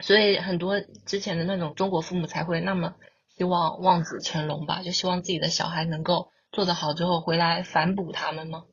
[0.00, 2.94] 所以很多之前的那种中国父母才会那么
[3.36, 8.64] 希望望子成龙吧，就希望自己的小孩能够做得好之后回来反哺他们吗？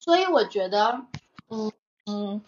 [0.00, 1.06] 所以我觉得，
[1.50, 1.72] 嗯
[2.04, 2.42] 嗯，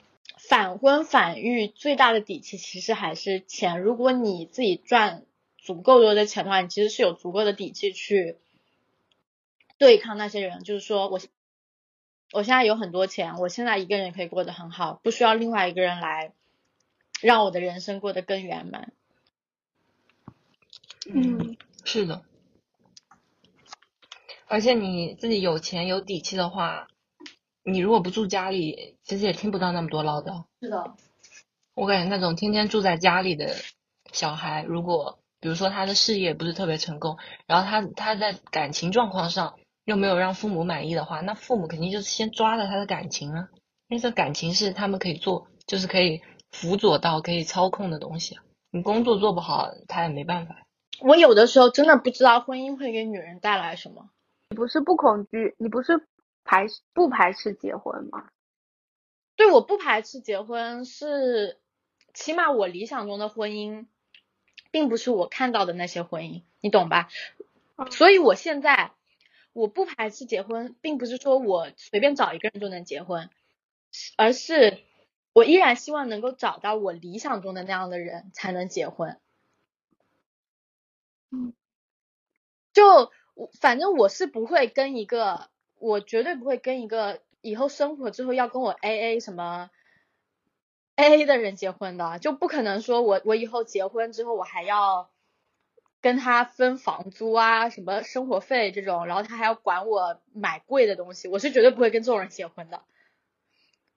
[0.48, 3.80] 反婚反育最大的底气其实还是钱。
[3.80, 5.24] 如果你自己赚
[5.56, 8.36] 足够多的钱的话，你其实是有足够的底气去
[9.78, 10.64] 对抗那些人。
[10.64, 11.20] 就是说我
[12.32, 16.32] 我现在有很多钱，我现在一个人可以过得很好，不需要另外一个人来
[17.20, 18.92] 让我的人生过得更圆满。
[21.06, 22.24] 嗯，是的。
[24.46, 26.88] 而且你自己有钱有底气的话，
[27.62, 30.44] 你如果不住家里，其实也听不到那么多唠叨。
[30.60, 30.94] 是的，
[31.74, 33.54] 我感觉那种天天住在家里的
[34.12, 43.48] 小孩，如果比如说他的事业不是特别成功，然后他他在感情状况上又没有让父母满意的话，那父母肯定就是先抓着他的感情啊，
[43.88, 48.38] 因为这感情是他们可以做，就是可以辅佐到可以操控的东西。
[48.70, 50.56] 你工作做不好，他也没办法。
[51.00, 54.08] 我有的时候真的不知道婚姻会给女人带来什么。
[54.50, 56.06] 你不是不恐惧，你不是
[56.44, 58.28] 排不排斥结婚吗？
[59.42, 61.58] 对，我不排斥结婚，是
[62.14, 63.86] 起码我理想中的婚姻，
[64.70, 67.08] 并不是我看到的那些婚姻，你懂吧？
[67.90, 68.92] 所以我现在
[69.52, 73.30] 我不排斥结婚，并不是说我随便找一个人就能结婚，
[74.16, 74.78] 而是
[75.32, 79.18] 我依然希望能够找到我理想中的那样的人才能结婚。
[81.32, 81.52] 嗯，
[82.72, 83.10] 就。
[83.34, 89.68] 我反正我是不会跟一个，我绝对不会跟一个以后生活之后要跟我 A A 什么
[90.96, 95.10] A A 的人结婚的，就不可能说我我以后结婚之后我还要
[96.00, 102.82] 跟他分房租啊，什么生活费这种，然后他还要管我买贵的东西，我是绝对不会跟这种人结婚的。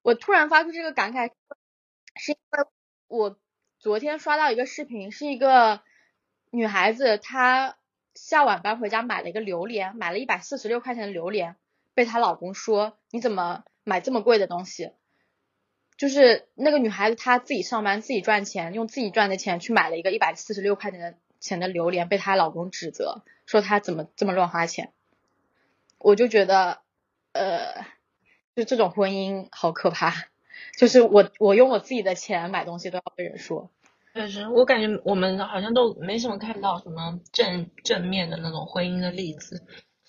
[0.01, 1.31] 我突然发出这个感慨，
[2.15, 2.65] 是因为
[3.07, 3.37] 我
[3.79, 5.81] 昨天刷到一个视频，是一个
[6.49, 7.77] 女孩子她。
[8.17, 11.57] 下晚班回家买了一个榴莲，买了一百四十六块钱的榴莲，
[11.95, 14.91] 被她老公说你怎么买这么贵的东西？
[15.97, 24.91] 就是那个女孩子她自己上班自己赚钱，用自己赚的钱去买了一个一百四十六块钱的钱的榴莲，被她老公指责说她怎么这么乱花钱。
[25.97, 26.81] 我就觉得，
[27.31, 27.85] 呃，
[28.55, 30.13] 就这种婚姻好可怕，
[30.77, 33.71] 就是我我用我自己的钱买东西都要被人说。
[34.13, 39.65] 确实，我感觉我们好像都没什么看到什么正正面的那种婚姻的例子，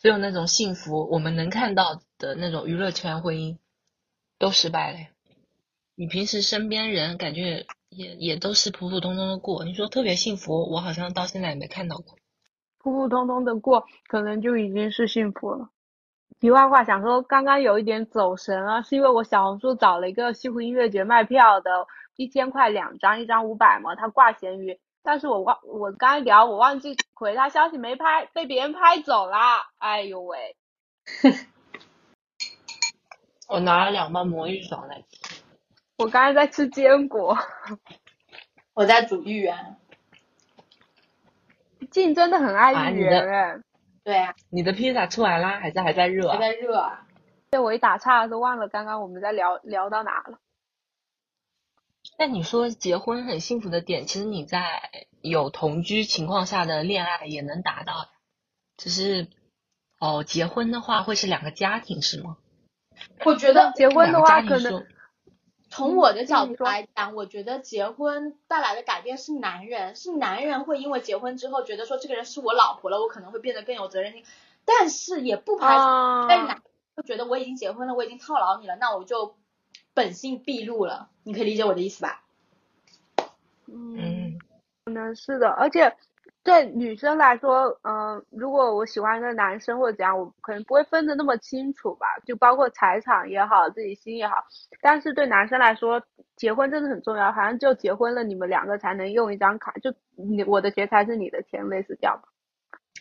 [0.07, 3.59] 所有那种幸福我们能看到的那种娱乐圈婚姻
[4.39, 4.99] 都失败了。
[5.97, 12.15] 你平时身边人感觉也也都是普普通通的过，你说特别幸福，我好像到现在也没看到过。
[12.79, 15.71] 普普通通的过，可能就已经是幸福了。
[16.39, 21.89] 题外话，想说刚刚有一点走神了，是因为我小红书找了一个西湖音乐节卖票的。
[22.15, 30.57] 一千块两张，一张五百嘛，他挂闲鱼，但是我忘，我刚才聊，我忘记回他消息没拍，被别人拍走啦，哎呦喂！
[33.47, 35.41] 我拿了两包魔芋爽来吃。
[35.99, 37.39] 我刚才在吃坚果。
[38.75, 39.77] 我在煮芋圆。
[41.93, 43.61] 静真的很爱芋圆哎。
[44.03, 44.35] 对啊。
[44.51, 46.33] 你的披萨出来啦，还是还在热？
[46.33, 47.07] 还在热啊。
[47.49, 50.41] 对，我一打岔都忘了刚刚我们在聊聊到哪了。
[52.19, 58.09] 那你说结婚很幸福的点，其实你在有同居情况下的恋爱也能达到，
[58.79, 59.29] 只是
[60.01, 62.39] 哦，结婚的话会是两个家庭是吗？
[63.27, 64.87] 我觉得结婚的话可能
[65.69, 74.25] 从我的角度来讲，我觉得结婚带来的改变是男人，是男人会因为结婚之后觉得说这个人是我老婆了，我可能会变得更有责任心，
[74.65, 76.63] 但是也不排除在男
[76.95, 79.37] 会觉得我已经结婚了，我已经套牢你了，那我就。
[79.97, 82.23] 本性毕露了，你可以理解我的意思吧？
[83.67, 84.39] 嗯，
[84.85, 85.97] 可能是的，而且
[86.43, 94.45] 对女生来说，嗯，如果我喜欢一个男生或者怎样，我可能不会分得那么清楚吧，就包括财产也好，自己心也好。
[94.83, 96.03] 但是对男生来说，
[96.37, 102.21] 结婚真的很重要，好像就结婚了，你们两个才能用一张卡，就你我的钱才是你的钱，类似这样。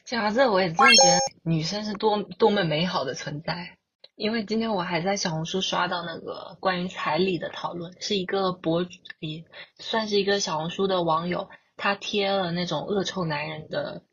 [0.05, 3.75] 讲到这，我也真的觉得女生是多多么美好的存在。
[4.15, 9.43] 因为今天我还在小红书刷到那个关于彩礼的讨论，是一个博主，也
[9.77, 14.03] 算是一个小红书的网友，他贴了那种恶臭男人的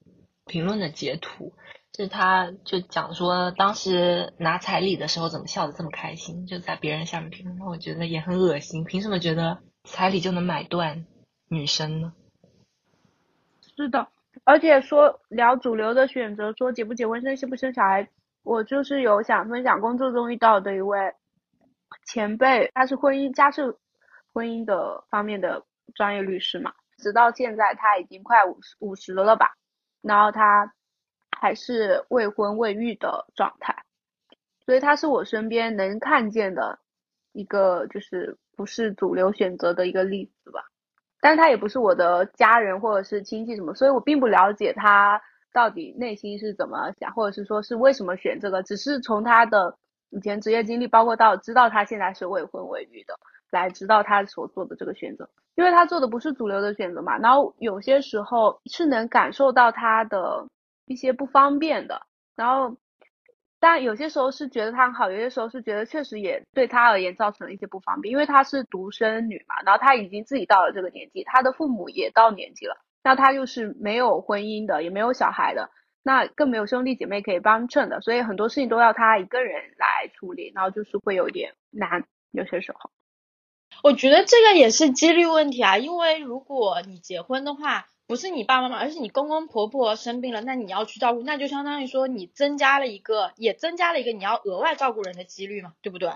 [0.45, 1.55] 评论的截图，
[1.93, 11.07] 就是他就讲说当时拿彩礼的时候怎么笑得这么开心，就在别人下面评论，我觉得也很恶心，凭什么觉得彩礼就能买断
[11.49, 12.13] 女生呢？
[13.77, 14.09] 是的，
[14.43, 18.09] 而且说聊主流的选择，说结不结婚、生不生小孩。
[18.43, 21.15] 我就是有想分享工作中遇到的一位
[22.07, 23.77] 前辈，他是婚姻家事
[24.33, 25.65] 婚姻的方面的
[25.95, 29.53] 专业律师嘛，直到现在他已经快五十五十了吧，
[30.01, 30.73] 然后他
[31.39, 33.85] 还是未婚未育的状态，
[34.65, 36.79] 所以他是我身边能看见的
[37.33, 40.65] 一个就是不是主流选择的一个例子吧。
[41.21, 45.23] 但他也不是我的家人或者是亲戚什么，所以我并不了解他
[45.53, 48.63] 到底内心是怎么想，或者是说是为什么选这个。
[48.63, 49.77] 只是从他的
[50.11, 53.15] 以前职业经历，包括到知道他现在是未婚未育的，
[53.51, 57.19] 来知道他所做的这个选择，因为他做的不是主流的选择嘛。
[57.19, 60.47] 然后有些时候是能感受到他的
[60.87, 62.01] 一些不方便的，
[62.37, 62.77] 然后。
[63.65, 75.71] 但有些时候是觉得他很好，有些时候是觉得确实也对他而言造成了一些不方便，因为他是独生女嘛，然后他已经自己到了这个年纪，他的父母也到年纪了，那他又是没有婚姻的，也没有小孩的，
[76.03, 82.91] 那更没有兄弟姐妹可以帮衬的，所以很多事情都要他一个人来处理，然后就是会有点难，有些时候。
[83.83, 87.87] 我觉得这个也是几率问题啊，因为如果你结婚的话。
[88.09, 96.11] 不是你爸爸妈妈，而是你公公婆婆生病了，那你要去照顾，那就相当于说你增加了一个，也增加了一个你要额外照顾人的几率嘛，对不对？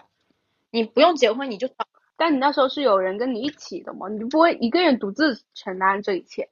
[0.70, 1.70] 你不用结婚你就，
[2.18, 6.50] 但你那时候是有人跟你一起的嘛，你就不会一个人独自承担这一切。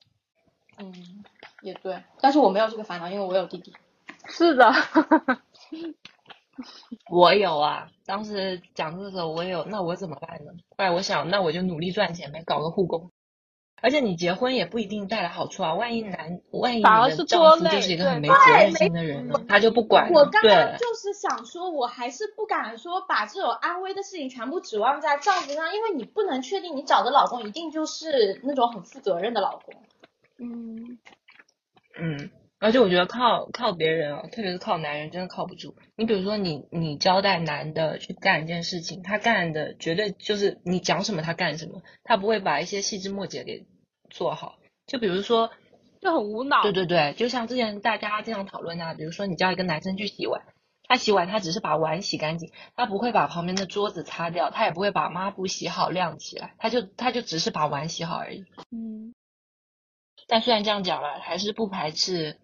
[0.78, 1.24] 嗯，
[1.62, 3.72] 也对，但是我没有这个烦恼，因为我有弟弟。
[4.26, 4.72] 是的，
[7.10, 10.52] 我有啊，当时讲这个时候我有，那我怎么办呢？
[10.70, 13.10] 后来我想，那我就努力赚钱呗，搞个护工。
[13.82, 16.88] 而且你结婚也不一定带来好处啊，万一男，万一你的
[17.26, 20.10] 丈夫就是一个很没责任心的人呢，他就不管。
[20.10, 29.74] 我刚刚就是想说，我还是不敢说把这种安危的事情全部指望在丈夫上，因为你不能确定你找的老公一定就是那种很负责任的老公。
[30.38, 30.98] 嗯
[31.98, 35.76] 嗯，而且我觉得靠靠别人啊，特别是靠男人，真的靠不住。
[35.96, 43.66] 你比如说你你交代男的去干一件事情，他干的绝对就是你讲什么他干什么，他不会把一些细枝末节给。
[44.10, 45.50] 做好，就比如说，
[46.00, 46.62] 就很无脑。
[46.62, 50.42] 对对对，就像之前大家经常讨论啊，比如说你叫一个男生去洗碗，
[50.86, 58.44] 他洗碗他只是把碗洗干净，他不会把旁边的桌子擦掉，他也不会把抹布洗好晾起来，他就他就只是把碗洗好而已。
[58.70, 59.14] 嗯。
[60.28, 62.38] 但虽然这样讲了，还是不排斥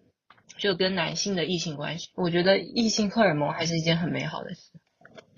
[0.57, 2.09] 就跟男性的异性关系。
[2.15, 4.71] 我觉得异性荷尔蒙还是一件很美好的事。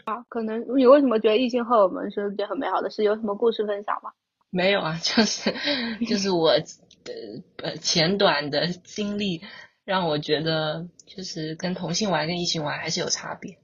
[0.06, 3.04] 啊，可能你为什么觉得异性荷尔蒙是一件很美好的事？
[3.04, 4.12] 有什么故事分享吗？
[4.50, 5.54] 没有啊， 就是
[6.06, 9.42] 就是我的呃浅短的经历
[9.86, 13.58] 让我觉得，就是跟同性玩跟异性玩还是有差别，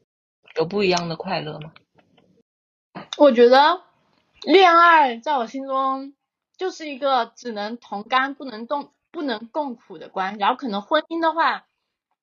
[0.55, 1.73] 有不一样的快乐吗？
[3.17, 3.81] 我觉得
[4.43, 6.13] 恋爱在我心中
[6.59, 11.65] 就是一个只能同甘不能共不能共苦的关系，然后可能婚姻的话，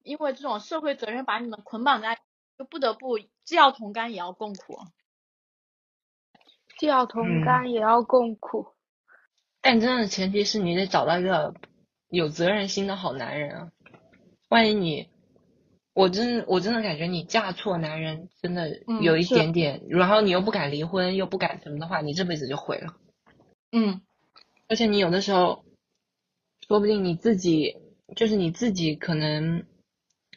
[0.04, 2.20] 因为这种社会责任把你们捆绑在，
[2.58, 4.78] 就不得不既要同甘也要共苦。
[6.78, 8.68] 既要同甘也要共苦，
[9.62, 11.54] 但真的前提是你得找到一个
[12.08, 13.72] 有责任心的好男人啊！
[14.50, 15.08] 万一你，
[15.94, 18.68] 我真我真的感觉你嫁错男人，真的
[19.00, 22.94] 有一点点，然后你又不敢离婚，又不敢什么的话，你这辈子就毁了。
[23.72, 24.02] 嗯，
[24.68, 25.64] 而且你有的时候，
[26.66, 27.76] 说不定你自己
[28.14, 29.64] 就是你自己，可能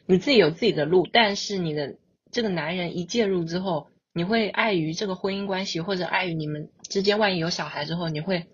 [0.06, 1.96] 你自己有自己的路，但是你的
[2.30, 3.88] 这个男人一介入之后。
[4.12, 8.48] 你会碍于这个婚姻关系，或者碍于你们之间，万一有小孩之后，你会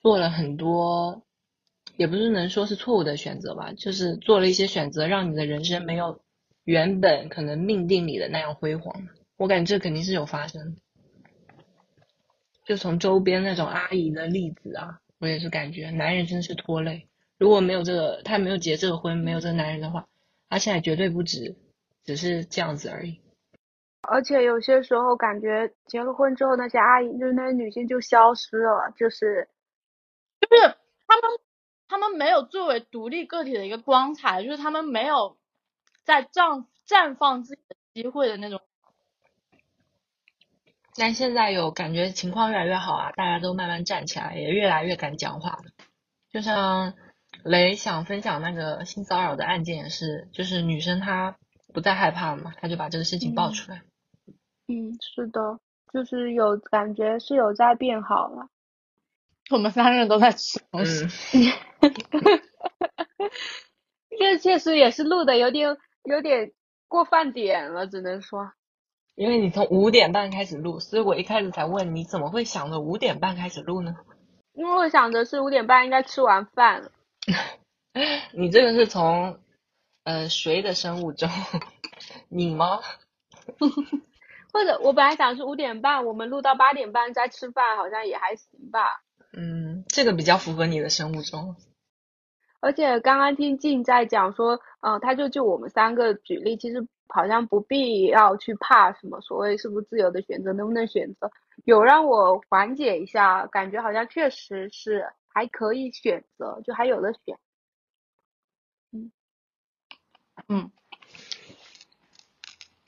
[0.00, 1.22] 做了很多，
[1.98, 6.22] 也不是能说是错误的选择吧，就是做了一些选择，让你的人生没有
[6.64, 9.08] 原本可能命定里的那样辉煌。
[9.36, 10.78] 我感觉这肯定是有发生，
[12.64, 17.08] 就从周边那种阿姨的例子啊，我也是感觉男人真的是拖累。
[17.38, 20.06] 如果没有这个，他没有结这个婚，没有这个男人的话，
[20.48, 21.56] 他现在绝对不止
[22.04, 23.20] 只是这样子而已。
[24.02, 29.48] 而且有些时候感觉结了婚之后，那些阿姨就是那些女性就消失了，就是
[30.40, 30.74] 就是
[31.06, 31.30] 他们
[31.88, 35.36] 他们没有作为独立个体的一个光彩，就是他们没有
[36.04, 38.60] 在绽绽放自己的机会的那种。
[40.96, 45.64] 但现在有感觉情况越来越好啊，大家都慢慢站起来，也越来越敢讲话了。
[46.30, 46.94] 就像
[47.44, 51.36] 雷想分享那个性骚扰的案件也是，就是女生她
[51.72, 53.82] 不再害怕了嘛，她就把这个事情爆出来。
[54.68, 55.58] 嗯，是的，
[55.92, 58.48] 就是有感觉是有在变好了。
[59.50, 61.06] 我们三个人都在吃东西。
[64.18, 66.52] 这确实也是录的有点有点
[66.86, 68.52] 过饭点了，只能说。
[69.14, 73.94] 因为你从五点半开始录，所以我一开始才问你怎么会想着五点半开始录呢？
[74.54, 76.92] 因为我想着是五点半应该吃完饭了。
[78.32, 79.38] 你这个是从
[80.04, 81.28] 呃谁的生物钟？
[82.28, 82.80] 你吗？
[84.52, 89.02] 或者我本来想是五点半，我们录到八点半再吃饭，好像也还行吧。
[89.34, 91.56] 嗯，这个比较符合你的生物钟。
[92.60, 101.30] 而且刚刚听静在讲说，嗯、他就就我们三个举例，其实好像不必要去怕什么所谓是不自由的选择，能不能选择，
[101.64, 107.38] 有让我缓解一下，感觉好像确实是还可以选择，就还有的选。
[108.92, 109.12] 嗯。
[110.48, 110.72] 嗯。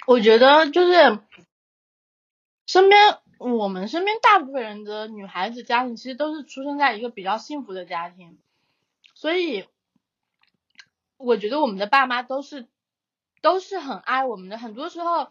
[0.07, 1.19] 我觉得就是
[2.67, 8.39] 身边我们身边大部分人的女孩子家庭其实都是出生在一个比较幸福的家庭，
[9.15, 9.67] 所以
[11.17, 12.67] 我觉得我们的爸妈都是
[13.45, 14.57] 都是很爱我们的。
[14.57, 15.29] 很多时候，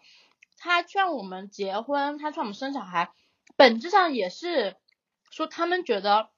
[0.56, 3.10] 他劝我们结婚，他劝我们生小孩，
[3.56, 4.76] 本质上也是
[5.32, 6.28] 说他们觉得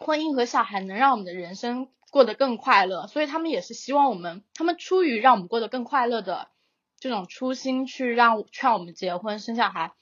[0.00, 6.48] 婚姻和小孩能让我们的人生过得更快乐，所以他们也是希望我们，他们出于让我们过得更快乐的
[6.98, 9.92] 这种初心去让劝我们结婚生小孩。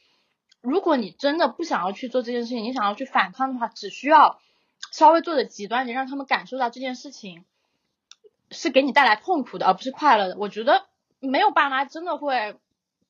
[0.63, 4.41] 如果你真的不想要去做这件事情，你想要去反抗的话，只需要
[4.91, 7.45] 稍微做的极端点，让他们感受到这件事情
[8.53, 10.37] 是给你带来痛苦的，而不是快乐的。
[10.39, 10.85] 我觉得
[11.21, 12.57] 没有爸妈真的会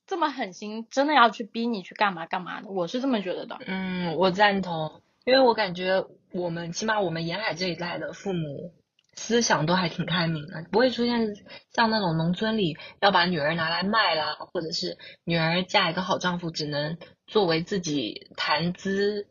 [0.06, 3.58] 这么狠心，真的要去逼你去干嘛干嘛的，我是这么觉得的。
[3.66, 8.72] 嗯，我赞同，因为我感觉我们起码我们沿海这一代的父母
[9.14, 11.34] 思想都还挺开明的，不会出现
[11.72, 19.28] 像那种农村里要把女儿拿来卖啦，或者是女儿嫁一个好丈夫只能作为自己谈资，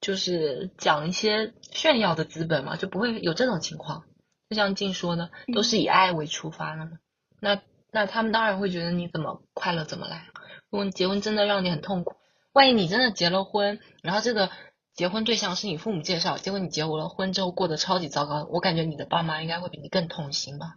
[0.00, 4.04] 就是讲一些炫耀的资本嘛，就不会有这种情况。
[4.50, 6.98] 就像静说的，都是以爱为出发的嘛。
[7.40, 10.26] 那那他们当然会觉得你怎么快乐怎么来。
[10.70, 12.16] 如果你结婚真的让你很痛苦，
[12.52, 14.50] 万一你真的结了婚，然后这个
[14.92, 20.74] 结婚对象是你父母介绍，结果你结了婚之后过得超级糟糕，我感觉你的爸妈应该会比你更痛心吧。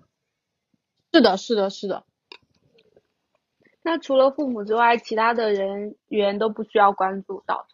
[1.12, 2.06] 是的，是的，是的。
[3.82, 7.68] 那除了父母之外，其他的人员都不需要关注到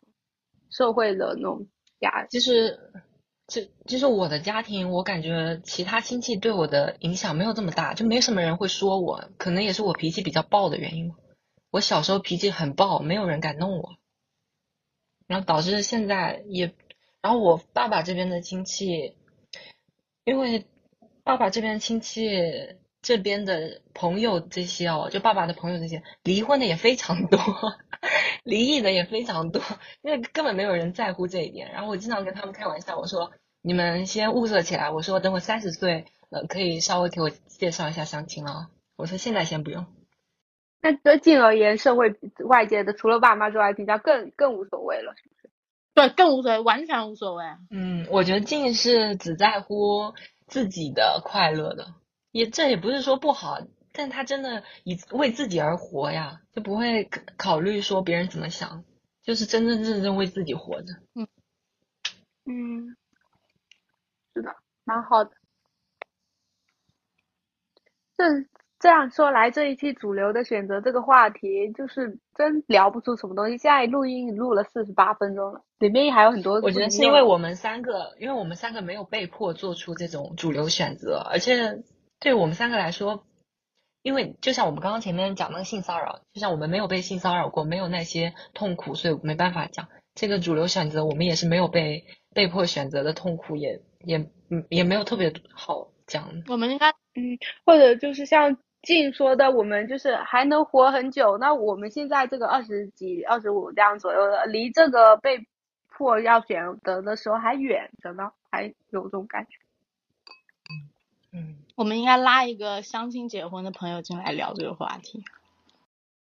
[0.69, 1.67] 社会的那种
[1.99, 2.27] 压力。
[2.31, 2.79] 其实，
[3.49, 11.15] 就就是我的家庭，我感觉其他亲戚对我的影响没有这么大，就没什么人会说我，可能也是我脾气比较暴的原因吧。
[11.71, 13.97] 我小时候脾气很暴，没有人敢弄我，
[15.27, 16.73] 然后导致现在也，
[17.21, 19.15] 然后我爸爸这边的亲戚，
[20.23, 20.67] 因为
[21.23, 22.29] 爸爸这边亲戚
[23.01, 27.39] 这边的朋友这些哦，就爸爸的朋友这些离婚的也非常多，
[28.43, 29.61] 离异的也非常多，
[30.01, 31.71] 因为根本没有人在乎这一点。
[31.71, 33.31] 然后我经常跟他们开玩笑，我说
[33.61, 38.69] 你们先物色起来，我说等我三十岁了，可以稍微给我介绍一下相亲了。
[38.95, 39.85] 我说现在先不用。
[40.81, 45.49] 那对静而言，社会外界的除了爸妈之外，比较更更无所谓了，是不是？
[45.93, 47.43] 对，更无所谓，完全无所谓。
[47.69, 50.13] 嗯，我觉得静是只在乎
[50.47, 51.95] 自己的快乐的，
[52.31, 53.57] 也这也不是说不好，
[53.91, 58.85] 但他真的以为自己而活呀，就不会考虑说别人怎么想，
[59.21, 60.93] 就是真真正正为自己活着。
[61.13, 61.27] 嗯
[62.45, 62.95] 嗯，
[64.89, 65.29] 蛮好的。
[68.17, 68.23] 这
[68.79, 73.57] 这样说来，这一期主流的选择这个话题，就是真聊不出什么东西。
[73.57, 76.59] 现在录音录了四十八分钟了，里面还有很多。
[76.61, 81.83] 我觉得是因为我们三个，因为我们三个没有被迫做出这种主流选择，而且
[82.19, 83.25] 对我们三个来说，
[84.01, 91.05] 因为就像我们刚刚前面讲那个性骚扰，就像我们没有被性骚扰过，没有那些痛苦，所以没办法讲这个主流选择。
[91.05, 96.29] 我们也是没有被被迫选择的痛苦，也也嗯也没有特别好讲。
[96.47, 98.57] 我们应该嗯，或者就是像。
[98.81, 101.37] 静说的，我们就是还能活很久。
[101.37, 105.45] 那我们现在这个二十几、二十五这样左右的，离这个被
[105.89, 109.49] 迫要选择的时候还远着呢，还有这种感觉。
[111.33, 115.25] 嗯，我们应该拉一个相亲结婚的朋友进来聊这个话题。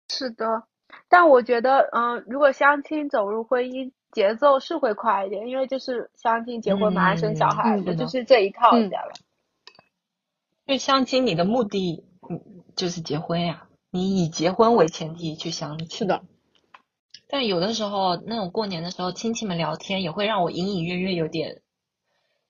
[0.10, 0.64] 是的，
[1.08, 9.12] 但我觉得，嗯、呃，如果相亲走入婚姻，节奏是会快一点，因为就是相亲结婚马上生小孩，嗯、就是这一套下来。
[10.66, 12.06] 因为相亲，你的目的。
[12.30, 12.40] 嗯，
[12.78, 15.90] 就是结婚呀，你以结婚为前提去相亲。
[15.90, 16.24] 是的，
[17.28, 21.62] 但有的时候那种过年的时候，亲戚们聊天也会让我隐隐约约有点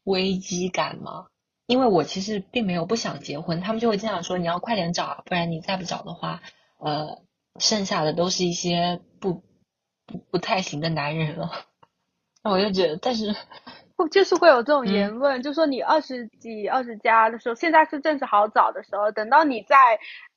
[0.04, 1.26] 危机感嘛。
[1.66, 6.44] 因为我其实并没有不想结婚，他们就会经常说你要快点找，不然你再不找的话，
[6.78, 7.24] 呃，
[7.58, 9.42] 剩下的都是一些不
[10.06, 11.50] 不不太行的男人了。
[12.44, 13.34] 那我就觉得，但是
[13.96, 14.08] 不。
[14.10, 19.78] 就是会有这种言论，嗯、就说你二十几、二十加的时候，现在是正是好找的时候，等到你再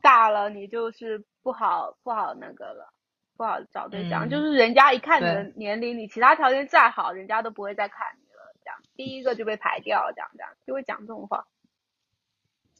[0.01, 2.93] 大了，你就是不好不好那个了，
[3.37, 4.29] 不好找对象。
[4.29, 8.55] 嗯、就是人家一看你的年龄，你其他条件再好，人家都不会再看你了。
[8.63, 11.47] 这样，第一个就被排掉，这样这样就会讲这种话。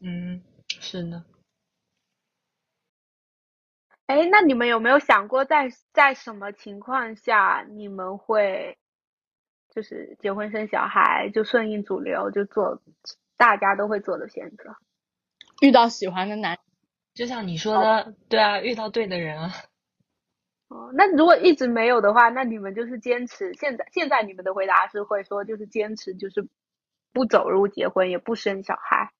[0.01, 1.25] 嗯，是的。
[4.07, 8.79] 哎，那你们有没有想过在，在在什么情况下你们会？
[9.75, 12.81] 就是结婚生小孩，就顺应主流，就做
[13.37, 14.75] 大家都会做的选择。
[15.61, 16.59] 遇到喜欢的男，
[17.13, 19.51] 就像你说的，对啊，遇到对的人啊。
[20.69, 23.53] 哦，那如果一直没有的话，那你们就是坚持。
[23.53, 26.49] 现在现在你们的回答是会说，就是坚持，就是
[27.13, 29.13] 不走入结婚，也不生小孩。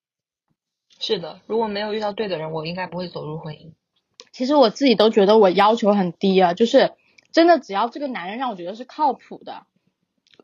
[0.99, 3.75] 是的，如果没有遇到对的人，我应该不会走入婚姻。
[4.37, 6.93] 其实我自己都觉得我要求很低啊，就是
[7.33, 9.65] 真的只要这个男人让我觉得是靠谱的，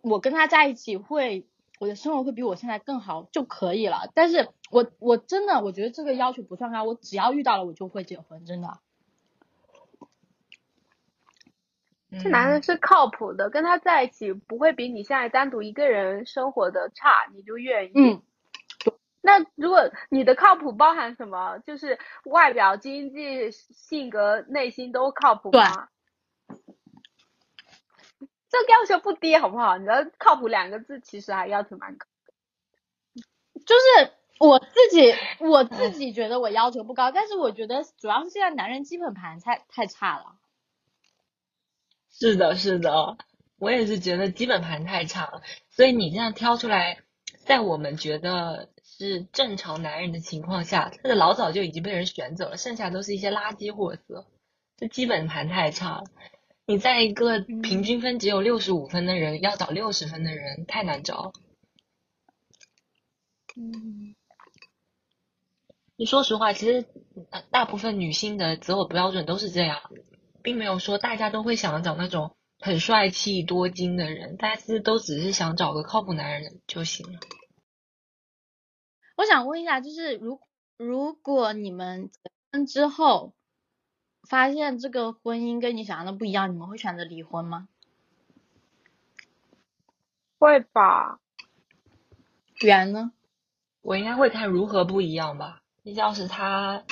[0.00, 1.46] 我跟他在一起会，
[1.78, 4.10] 我的生活会比我现在更好就可以了。
[4.14, 8.78] 但是我我真的我觉得这个要求不算高，我只要遇到了我就会结婚，真的。
[12.22, 17.92] 这男人是靠谱的，跟他在一起不会比你现在单独一个人生活的差，你就愿意。
[17.94, 18.22] 嗯。
[19.22, 21.58] 那如果你的靠谱包含什么？
[21.60, 25.88] 就是外表、经济、性格、内心都靠谱吗？
[28.50, 29.78] 这个要求不低，好不好？
[29.78, 32.06] 你的“靠谱”两个字其实还要求蛮高。
[33.64, 40.36] 就是我自己，我自己觉得我要求不高，但是我觉得主要是现在男人基本盘太太差了。
[42.10, 43.16] 是的，是的，
[43.58, 46.98] 我也是觉得基本盘太差了，所以你这样挑出来，
[47.46, 48.68] 在我们觉得
[48.98, 54.26] 是正常男人的情况下，他的老早就已经被人选走了，剩下都是一些垃圾货色，
[54.76, 56.04] 这基本盘太差了。
[56.66, 61.32] 你在一个平均分只有六十五分的人要找六十分的人，太难找。
[63.56, 64.14] 嗯，
[65.96, 66.86] 你说实话，其实
[67.50, 69.80] 大部分女性的择偶标准都是这样。
[70.44, 77.20] 并没有说大家都会想找那种很帅气多金的人，大家其实都只是想找个靠谱男人就行了。
[79.22, 80.40] 我想问一下，就是如
[80.76, 82.18] 如果你们结
[82.50, 83.34] 婚之后
[84.28, 87.68] 发现这个婚姻跟你想象的不一样，你们会选择离婚吗？
[90.40, 91.20] 会吧。
[92.62, 93.12] 圆呢？
[93.80, 95.62] 我应该会看如何不一样吧。
[95.84, 96.82] 要是他。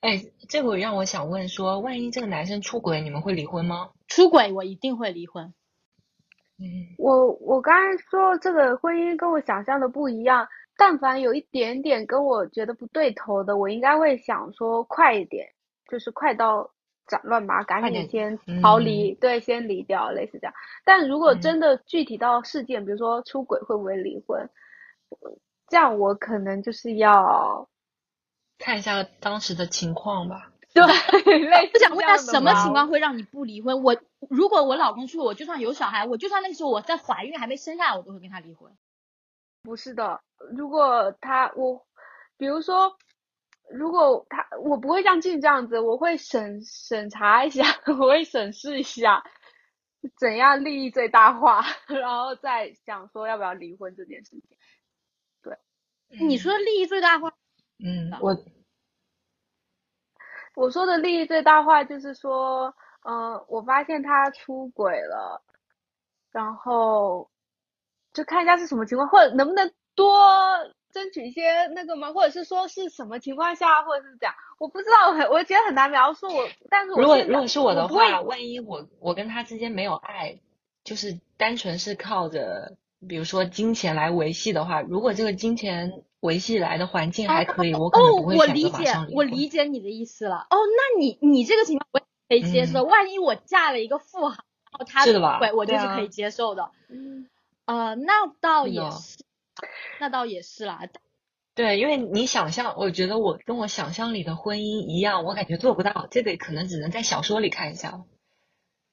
[0.00, 3.90] 哎，这个让我想问说，万一这个男生出轨，你们会离婚吗？
[4.08, 5.52] 出轨，我一定会离婚。
[6.58, 15.52] 嗯，我我刚才说这个婚姻跟我想象的不一样，但凡有一点点跟我觉得不对头的，我应该会想说快一点，
[15.90, 16.70] 就是快刀
[17.06, 20.54] 斩乱麻，赶紧先逃离，对，先离掉，类似这样。
[20.84, 24.48] 但如果真的具体到事件，比如说出轨会不会离婚，
[25.68, 27.68] 这样我可能就是要。
[28.58, 30.50] 看一下当时的情况吧。
[30.72, 33.82] 对，我想问他什么情况会让你不离婚？
[33.82, 33.96] 我
[34.30, 38.72] 如果我老公出我就算有小孩，我就算那个时候我在怀孕还没生下来，我都会跟他离婚。
[39.62, 40.20] 不是的，
[40.56, 41.86] 如果他我，
[42.36, 42.96] 比如说，
[43.70, 49.22] 如果他我不会像静这样子，我会审审查一下， 我会审视一下
[50.18, 54.58] 怎样利益最大化， 然后再想说要不要离婚这件事情。
[55.42, 55.56] 对，
[56.08, 57.32] 你说利益最大化。
[57.84, 58.36] 嗯，我
[60.54, 65.42] 我说的利益最大化就是说，嗯，我发现他出轨了，
[66.30, 67.30] 然后
[68.12, 70.16] 就看一下是什么情况，或者能不能多
[70.92, 72.12] 争取一些那个吗？
[72.12, 76.26] 或者是说是什么情况下，或者是这样，我不知道，很我觉得很难描述。
[76.28, 80.38] 我但是如果如果是我的话，万一我我跟他之间没有爱，
[80.84, 82.76] 就是单纯是靠着
[83.08, 86.02] 比如说金钱来维系的话，如果这个金钱。
[86.22, 89.16] 维系来的环境还可以，我可能不会选择马上离婚。
[89.16, 90.46] 我理解你的意思了。
[90.50, 91.98] 哦，那你你这个情况我
[92.28, 92.84] 可以接受。
[92.84, 94.36] 万一我嫁了一个富豪，
[94.70, 96.70] 然后他对，我就是可以接受的。
[96.88, 97.26] 嗯，
[97.64, 99.24] 呃，那倒也是，
[100.00, 100.80] 那倒也是啦。
[101.54, 106.06] 对，因为你想象，我觉得我跟我想象里的婚姻一样，我感觉做不到。
[106.10, 108.04] 这个可能只能在小说里看一下，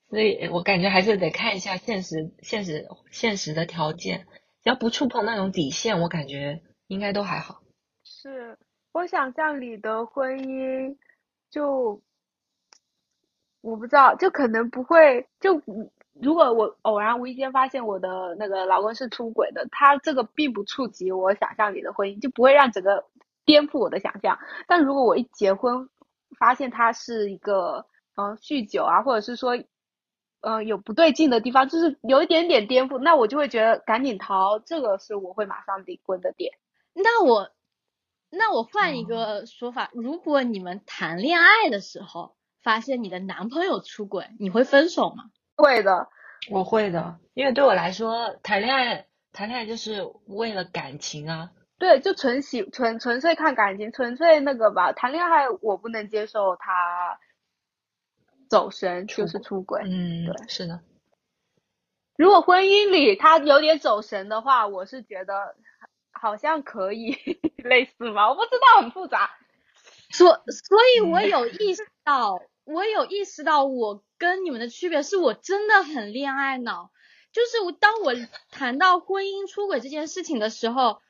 [0.10, 4.28] 所以我感觉还是得看一下现实、现实、现实的条件。
[4.64, 6.62] 只要不触碰那种底线，我感觉。
[6.90, 7.62] 应该都还好，
[8.04, 8.58] 是
[8.94, 10.98] 我想象里的婚姻，
[11.52, 12.02] 就
[13.62, 15.62] 我不知道，就可能不会就
[16.22, 23.06] 如果我偶然无意间发现我的那个老公是出轨的，他这个并不触及我想象里的婚姻，就不会让整个
[23.46, 24.38] 颠覆我的想象。
[24.68, 25.90] 但如果我一结婚，
[26.38, 29.58] 发现他是一个嗯酗酒啊，或者是说
[30.42, 36.54] 嗯有不对劲的地方，就是有一点点颠覆，那我就会觉得赶紧逃，这个是我会马上离婚的点。
[36.94, 37.50] 那我，
[38.30, 45.32] 那我换一个说法，如果你们谈恋爱的时候发现你的男朋友出轨，你会分手吗？
[45.62, 46.08] 会的，
[46.50, 51.52] 我会的，因为对我来说，谈恋爱谈恋爱就是为了感情啊。
[51.78, 54.92] 对，就纯喜纯纯粹看感情，纯粹那个吧。
[54.92, 57.20] 谈恋爱我不能接受他
[58.50, 59.82] 走神，就是出轨。
[59.86, 60.80] 嗯，对，是的。
[62.18, 65.56] 如果婚姻里他有点走神的话，我是觉得。
[66.12, 67.16] 好像可以
[67.64, 68.28] 类似吗？
[68.28, 69.30] 我不知道，很复杂。
[70.10, 72.42] 所所以，我有意识到，
[72.74, 76.92] 我有意识到，我跟你们的区别是我真的很恋爱脑。
[77.32, 78.14] 就是我当我
[78.52, 81.02] 谈到婚姻出轨这件事情的时候。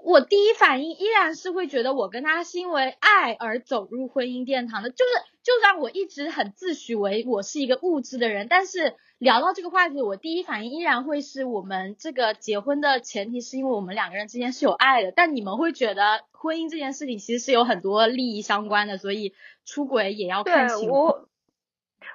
[0.00, 5.10] 我第一反应依然是会觉得我跟他是因为爱而走入婚姻殿堂的，就是
[5.42, 19.34] 就算我一直很自诩为我是一个物质的人，但是聊到这个话题，我第一反应依然会是我们这个结婚的前提是因为我们两个人之间是有爱的，但你们会觉得婚姻这件事情其实是有很多利益相关的，所以
[19.64, 21.02] 出轨也要看情况。
[21.02, 21.28] 我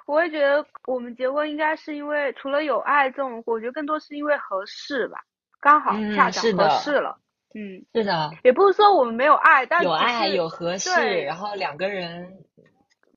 [0.06, 5.24] 我会觉得我们结婚应该是因为除了有爱这种，我觉得更多是因为合适吧，
[5.60, 7.18] 刚好恰巧合适了。
[7.18, 7.23] 嗯，
[7.92, 10.90] 是的，也不是说我们没有爱，但有爱有合适，
[11.22, 12.44] 然后两个人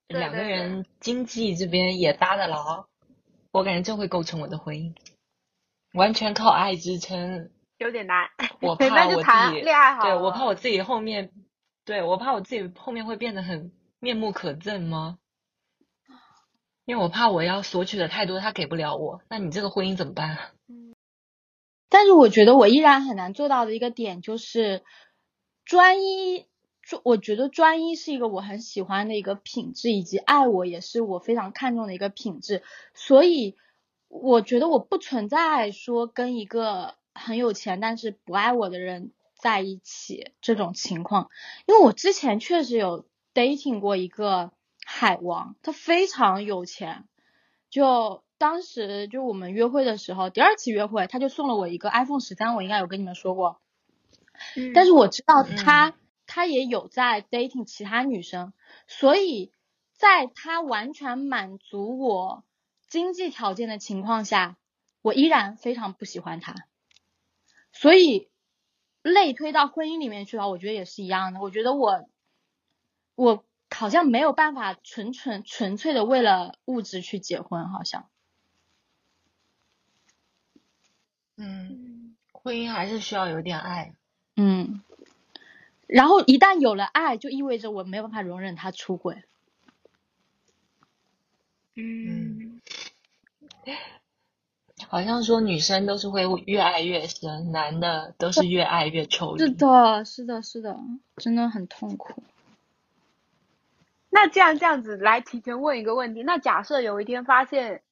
[0.08, 2.86] 两个人经济这边也搭得牢，
[3.52, 4.94] 我感觉这会构成我的婚姻，
[5.94, 8.30] 完全靠爱支撑，有点难。
[8.62, 11.32] 我 怕我自己，恋爱好，对我怕我自己后面，
[11.84, 15.18] 对我怕我自己后面会变得很面目可憎吗？
[16.86, 20.38] 因为我怕我要索取的太多，他给不了我，那你这个婚姻怎么办？
[21.98, 24.84] 但是我觉得我依然很难做到的一个点就是
[25.66, 26.46] 专一，
[26.88, 32.62] 就我觉得专一是一个我很喜欢的一个品质，以及爱我也是我非常看重的一个品质。
[32.94, 33.58] 所以
[34.10, 41.32] 我觉得我不存在说跟一个很有钱但是不爱我的人在一起这种情况，
[41.66, 44.52] 因为我之前确实有 dating 过一个
[44.86, 47.06] 海王，他非常有钱，
[47.72, 48.22] 就。
[48.38, 53.60] 当时就我们约会的时候，第二次约会，他就送了我一个 iPhone 十三，我应该有跟你们说过。
[54.56, 54.74] 嗯。
[54.74, 58.54] 但是我知道他，他也有在 dating 其他女生，
[58.86, 59.52] 所以
[59.94, 62.44] 在他完全满足我
[62.88, 64.58] 经济条件的情况下，
[65.02, 66.54] 我依然非常不喜欢他。
[67.72, 68.30] 所以
[69.02, 71.40] 类推到婚姻里面去的话，我觉得也是一样的。
[71.40, 72.08] 我觉得我，
[73.16, 78.08] 我好像没有办法纯纯纯粹的为了物质去结婚，好像。
[81.38, 83.94] 嗯，婚姻还是需要有点爱。
[84.36, 84.82] 嗯，
[85.88, 89.24] 然后一旦有了爱，就意味着我没有办法容忍他出轨。
[91.76, 92.60] 嗯，
[94.88, 99.46] 好像说女生都是会越爱越深，男的都是越爱越抽离。
[99.46, 100.80] 是的，是的，是的，
[101.18, 102.24] 真的很痛苦。
[104.10, 107.84] 那这样这样子来提前问一个问题，那假设有一天发现，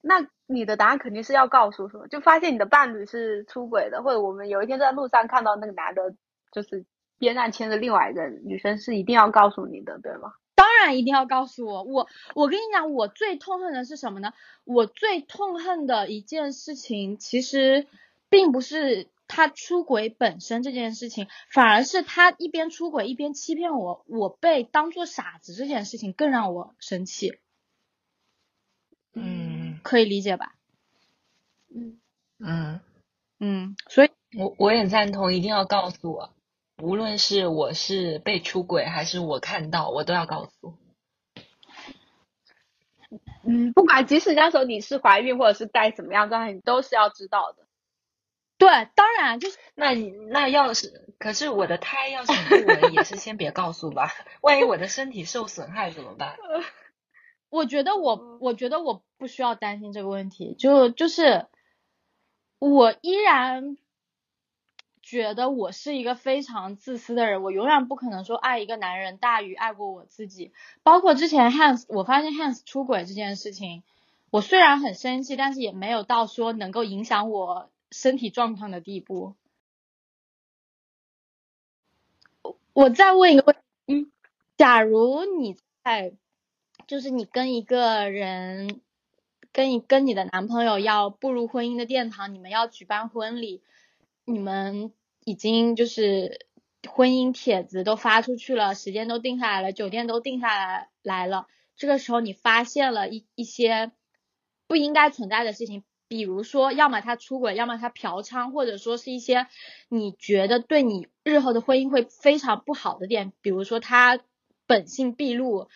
[0.00, 0.26] 那。
[0.48, 6.14] 你的答案肯定是要告诉说，就发现你的伴侣是出轨的，或者我们有一天在路上看到那个男的，
[6.52, 6.86] 就是
[7.18, 10.34] 边上牵着另外一个女生，是一定要告诉你的，对吗？
[10.54, 11.82] 当然一定要告诉我。
[11.82, 14.34] 我我跟你讲，我最痛恨的是什么呢？
[14.62, 17.88] 我最痛恨的一件事情，其实
[18.28, 27.40] 并不是他出轨本身这件事情，反而是他一边出轨一边欺骗我，我被当做傻子这件事情更让我生气。
[29.12, 29.45] 嗯。
[29.86, 30.54] 可以理解吧？
[31.74, 31.98] 嗯
[32.38, 32.80] 嗯
[33.38, 36.34] 嗯，所以我我也赞同，一定要告诉我，
[36.82, 40.74] 无论是我是被出轨，还是我看到，我都要告诉。
[43.44, 47.64] 嗯，不管即使那时候你是怀孕或者是带什么样状态，你都是要知道的。
[48.58, 56.36] 对，当然就是那你那要是，可是我的胎要是不稳，也是先别告诉吧， 万一我的身体受损害怎么办？
[57.56, 61.46] 我觉得我，我觉得我不需要担心这个问题，就就是
[62.58, 63.78] 我依然
[65.00, 70.52] 觉得我是一个非常自私的人，我永远不可能说爱一个男人大于爱过我自己。
[70.82, 73.82] 包括之前 Hans，我发现 Hans 出轨这件事情，
[74.28, 79.34] 我虽然很生气，但是也没有到说能够影响我身体状况的地步。
[82.74, 84.12] 我再问一个问题，嗯，
[84.58, 86.12] 假如你在。
[86.86, 88.80] 就是你跟一个人，
[89.52, 93.60] 跟你跟你的男朋友要步入婚姻的殿堂，你们要举办婚礼，
[94.24, 94.92] 你们
[95.24, 96.46] 已经就是
[96.88, 101.48] 婚姻帖子都发出去了，时间都定下来了，酒店都定下来来了。
[101.76, 103.90] 这个时候你发现了一一些
[104.68, 109.48] 不应该存在的事情，比如说要么他出轨，要么他嫖娼，或者说是一些
[109.88, 114.20] 你觉得对你日后的婚姻会非常不好的点，比如说他
[114.68, 115.68] 本性毕露。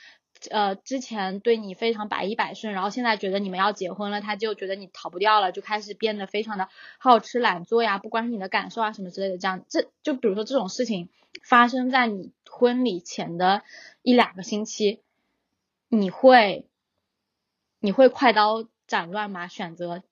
[0.50, 6.68] 呃，之前对你非常百依百顺，然后现在觉得你们要结婚了，他就觉得你逃不掉了，就开始变得非常的
[6.98, 9.36] 好吃懒做呀，不关心你的感受啊什么之类的。
[9.36, 11.10] 这样，这就比如说这种事情
[11.44, 13.62] 发生在你婚礼前的
[14.02, 15.02] 一两个星期，
[15.88, 16.66] 你会
[17.80, 20.02] 你会快刀斩乱麻选择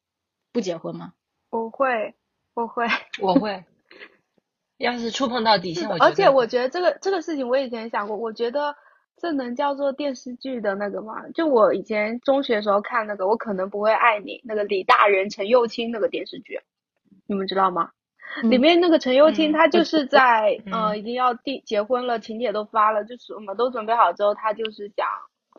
[0.52, 1.14] 不结婚吗？
[1.50, 2.14] 我会，
[2.54, 2.86] 我会，
[3.20, 3.64] 我会。
[4.76, 8.76] 要是触碰到底线，是的我觉得而且我觉得这个这个事情我以前想过，我觉得
[9.20, 11.28] 这能叫做电视剧的那个吗？
[11.34, 16.60] 就我以前中学时候看那个《我可能不会爱你》，那个李大人、陈幼卿那个电视剧，
[17.26, 17.90] 你们知道吗？
[18.42, 25.06] 嗯里面那个陈幼卿，嗯她就是在、嗯呃已经要订结婚了，请帖都发了，就是我们都准备好之后，他就是想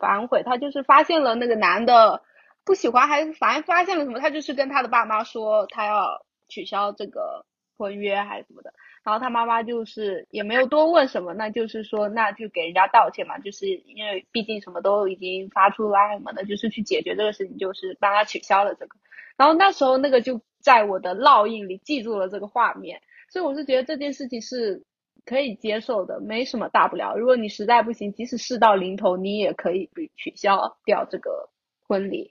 [0.00, 2.22] 反悔，他就是发现了那个男的
[2.64, 7.44] 不喜欢，还是反正发现了什么，他就是跟他的爸妈说，他要取消这个
[7.76, 8.72] 婚约还是什么的。
[9.02, 18.96] 然后他妈妈就是也没有多问什么，那就是说那就给人家道歉嘛，就是因为毕竟什么都已经发出来什么的，就是去解决这个事情，就是帮他取消了这个。
[19.36, 24.84] 然后那时候那个就在我的烙印里记住了这个画面，所以我是觉得这件事情是
[25.24, 27.16] 可以接受的，没什么大不了。
[27.16, 31.48] 如果你实在不行，即使事到临头，你也可以取消掉这个
[31.88, 32.30] 婚礼。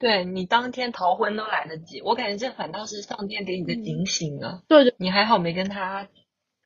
[0.00, 4.62] 对你当天逃婚都来得及，我感觉这反倒是上天给你的警醒啊！
[4.66, 6.08] 对对你还好没跟他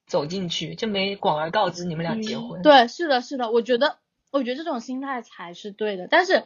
[0.06, 2.62] 走进去，就没广而告之你们俩结婚。
[2.62, 3.98] 对，是的，是的，我觉得，
[4.30, 6.06] 我觉得这种心态才是对的。
[6.08, 6.44] 但是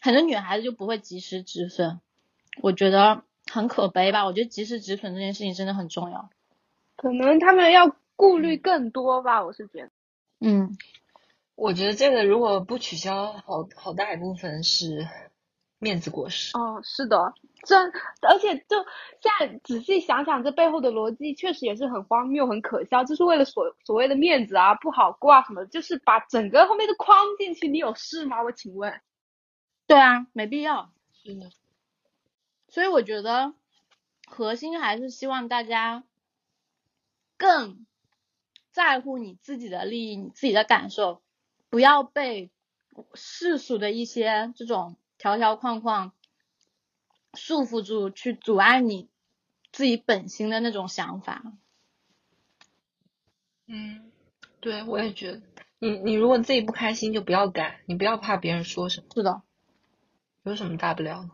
[0.00, 2.00] 很多女孩子就不会及时止损，
[2.62, 3.22] 我觉得
[3.52, 4.24] 很可悲吧。
[4.24, 6.30] 我觉得及时止损这件事情真的很重要。
[6.96, 9.90] 可能他们要顾虑更多吧，我是觉得。
[10.40, 10.78] 嗯，
[11.54, 15.06] 我觉得这个如果不取消，好好大一部分是
[15.80, 16.56] 面子过失。
[16.56, 17.76] 哦，是的，这，
[18.28, 18.76] 而且就
[19.20, 27.66] 现在仔细想想，这背后的逻辑确实也是很荒谬、很可笑，就是为了所所谓的面子啊、不好过啊什么，就是把整个后面都框进去。
[27.66, 28.42] 你有事吗？
[28.44, 29.00] 我请问。
[29.86, 30.92] 对啊，没必要。
[31.12, 31.50] 是的，
[32.68, 33.54] 所以我觉得
[34.26, 36.04] 核心还是希望大家
[37.36, 37.86] 更
[38.70, 41.22] 在乎你自己的利益、你自己的感受，
[41.68, 42.50] 不要被
[43.14, 46.14] 世俗的一些这种条条框框
[47.34, 49.10] 束缚住，去阻碍你
[49.70, 51.42] 自己本心的那种想法。
[53.66, 54.10] 嗯，
[54.60, 55.42] 对，我也觉得，
[55.78, 59.42] 你你如果自己不开心，就不要改，你不要怕别人说什么，是的，
[60.42, 61.30] 有什么大不了的？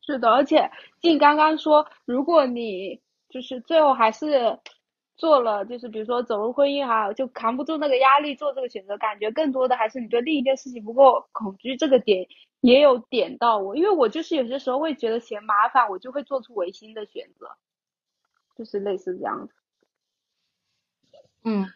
[0.00, 4.58] 是的，而且静刚刚说，如果你就是最后还是
[5.16, 12.26] 做了，就是比如说走入婚姻哈，就扛不住那个压力做这个选择，感觉更多的还是你对另一件事情不够恐惧，这个点
[12.60, 17.56] 也有点到我，因为我就是有些时候会觉得嫌麻烦，我就会做出违心的选择，
[18.56, 19.54] 就是类似这样子。
[21.44, 21.68] 嗯，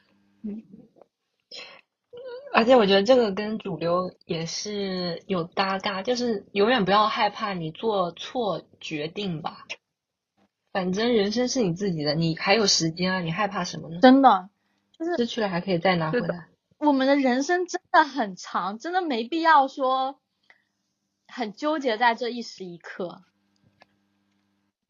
[2.52, 9.66] 而且我觉得这个跟主流也是有搭嘎，就是永远不要害怕你做错决定吧。
[10.78, 13.98] 反正人生是你自己的，你还有时间啊，你害怕什么呢？
[14.00, 14.48] 真的，
[14.96, 16.46] 就是失去了还可以再拿回来。
[16.78, 20.20] 我们的人生真的很长，真的没必要说
[21.26, 23.22] 很纠结在这一时一刻。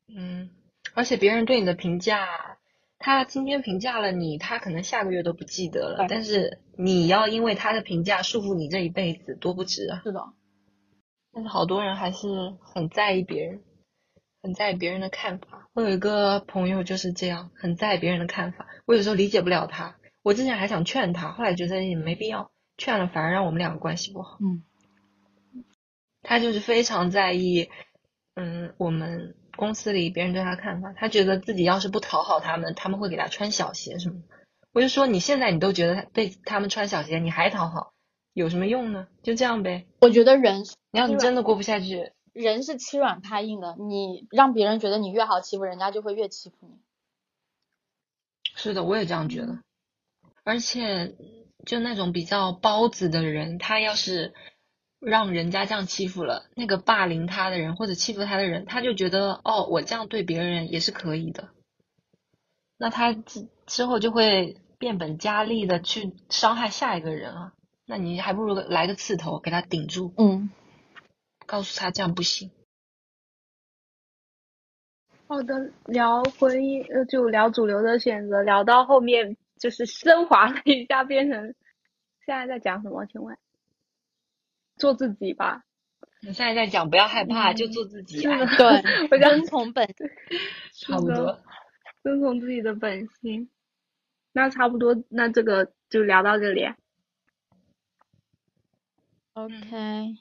[0.09, 0.51] 嗯，
[0.93, 2.59] 而且别人对你的评价，
[2.99, 6.05] 他今天评价了你，他可能下个月都不记得了。
[6.07, 10.03] 但是你要因为他的评价束缚你这一辈子，多不值啊！
[10.05, 10.23] 是的，
[11.33, 13.63] 但是好多人还是很在意别人，
[14.43, 15.69] 很在意别人的看法。
[15.75, 18.67] 我有一个朋友就是这样，很在意别人的看法。
[18.87, 24.39] 我有时候理解不了他，我之前还想劝他，后来觉得也没必要，劝了反而让我们两个关系不好。
[24.41, 24.63] 嗯，
[26.23, 27.69] 他就是非常在意，
[28.35, 30.93] 嗯，我们公司里别人对他看法。
[30.97, 34.37] 他觉得自己要是不讨好他们，他们会给他穿小鞋什么的。
[34.73, 37.93] 我就说你现在你都觉得被他们穿小鞋，你还讨好，
[38.33, 39.09] 有什么用呢？
[39.23, 39.87] 就这样呗。
[40.01, 40.63] 我觉得人
[40.93, 42.13] 你要是真的过不下去，
[42.43, 46.79] 人是欺软怕硬的，你让别人觉得你越好欺负，人家就会越欺负你。
[48.55, 49.59] 是的，我也这样觉得。
[50.45, 51.17] 而且，
[51.67, 54.35] 就那种比较包子的人，他要是
[55.01, 61.49] 让人家这样欺负了，那个霸凌他的人或者欺负他的人，他就觉得哦，我这样对别人也是可以的。
[62.77, 67.53] 那他之之后就会变本加厉的去伤害下一个人啊。
[67.85, 70.51] 那你还不如来个刺头给他顶住，嗯，
[71.49, 72.51] 告诉他这样不行。
[75.27, 81.55] 好的，聊婚姻，呃，就聊主流的选择，聊到后面就是升华了一下，变成
[82.27, 83.07] 现在在讲什么？
[83.07, 83.37] 请问，
[84.77, 85.65] 做自己吧。
[86.21, 89.87] 你现在在讲不要害怕，嗯就做自己，是的哎对， 我想遵从本
[90.73, 91.41] 差不多。
[92.03, 93.51] 遵从自己的本心。
[94.33, 96.63] 那差不多，那这个就聊到这里。
[99.33, 100.15] OK，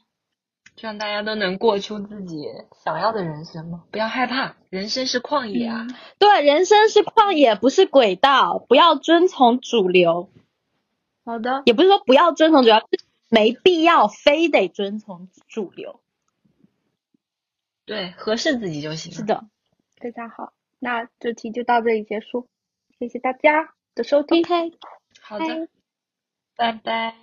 [0.79, 2.45] 希望大家都能过出自己
[2.83, 5.87] 想要的人生嘛，不要害怕，人生是旷野啊。
[6.19, 10.29] 对，人生是旷野，不是轨道，不要遵从主流，
[11.25, 15.99] 好的，也不是说不要遵从主流，是没必要非得遵从主流。
[17.85, 19.11] 对，合适自己就行。
[19.11, 19.45] 是的，
[19.95, 20.53] 非常好。
[20.77, 22.47] 那这期就到这里结束，
[22.99, 24.43] 谢谢大家的收听。
[24.43, 24.73] OK，
[25.21, 25.69] 好的，
[26.55, 27.15] 拜拜。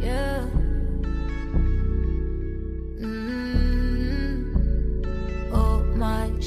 [0.00, 0.57] Yeah.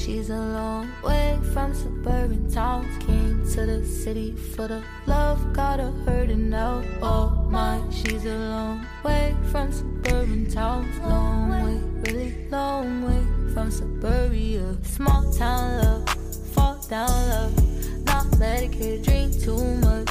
[0.02, 2.86] She's a long way from suburban towns.
[3.04, 6.82] Came to the city for the love, got her hurting now.
[7.00, 10.98] Oh my, she's a long way from suburban towns.
[11.00, 14.76] Long way, really long way from suburbia.
[14.82, 16.08] Small town love,
[16.52, 18.04] fall down love.
[18.04, 20.08] Not medicated, drink too much,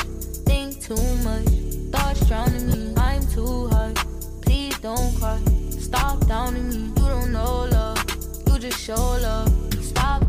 [0.47, 1.49] think too much.
[1.91, 3.93] Thoughts drowning me, I'm too high.
[4.41, 5.39] Please don't cry,
[5.69, 6.93] stop downing me.
[7.01, 7.99] You don't know love,
[8.47, 9.60] you just show love.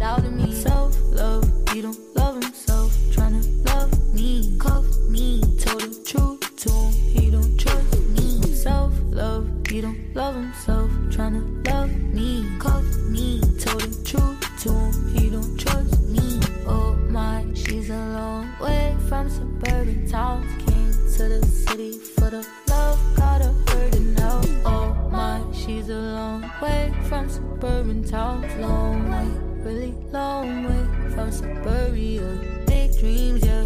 [0.03, 0.53] Doubting me.
[0.53, 2.93] Self love, he don't love himself.
[3.15, 5.41] Tryna love me, cuff me.
[5.61, 8.43] Told the truth to him, he don't trust me.
[8.53, 10.91] Self love, he don't love himself.
[11.15, 12.85] Tryna love me, cuff
[13.15, 13.41] me.
[13.61, 16.41] Told the truth to him, he don't trust me.
[16.67, 20.45] Oh my, she's a long way from suburban towns.
[20.65, 24.41] Came to the city for the love, got her hurting now.
[24.65, 28.53] Oh my, she's a long way from suburban towns.
[28.57, 32.27] Long way, really long way from suburbia.
[32.67, 33.65] Big dreams, yeah,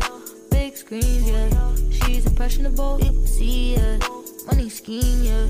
[0.51, 1.75] big screens, yeah.
[1.91, 3.99] She's impressionable, you can see, yeah.
[4.47, 5.47] Money scheme, yeah.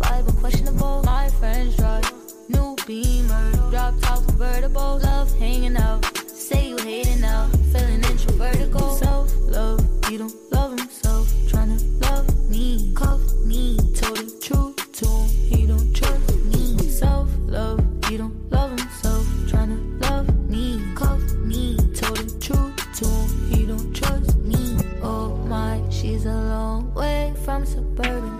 [0.00, 1.02] Vibe unquestionable.
[1.04, 2.10] My friends drive
[2.48, 5.00] new beamer, drop top convertible.
[5.02, 6.04] Love hanging out.
[6.28, 8.72] Say you hating now, feeling introverted.
[8.72, 10.47] Go self love, he don't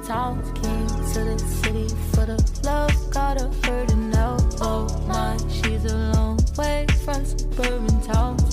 [0.08, 2.90] talking to the city for the love.
[3.10, 4.38] Gotta hurting to.
[4.58, 8.47] Oh my, she's a long way from suburban town.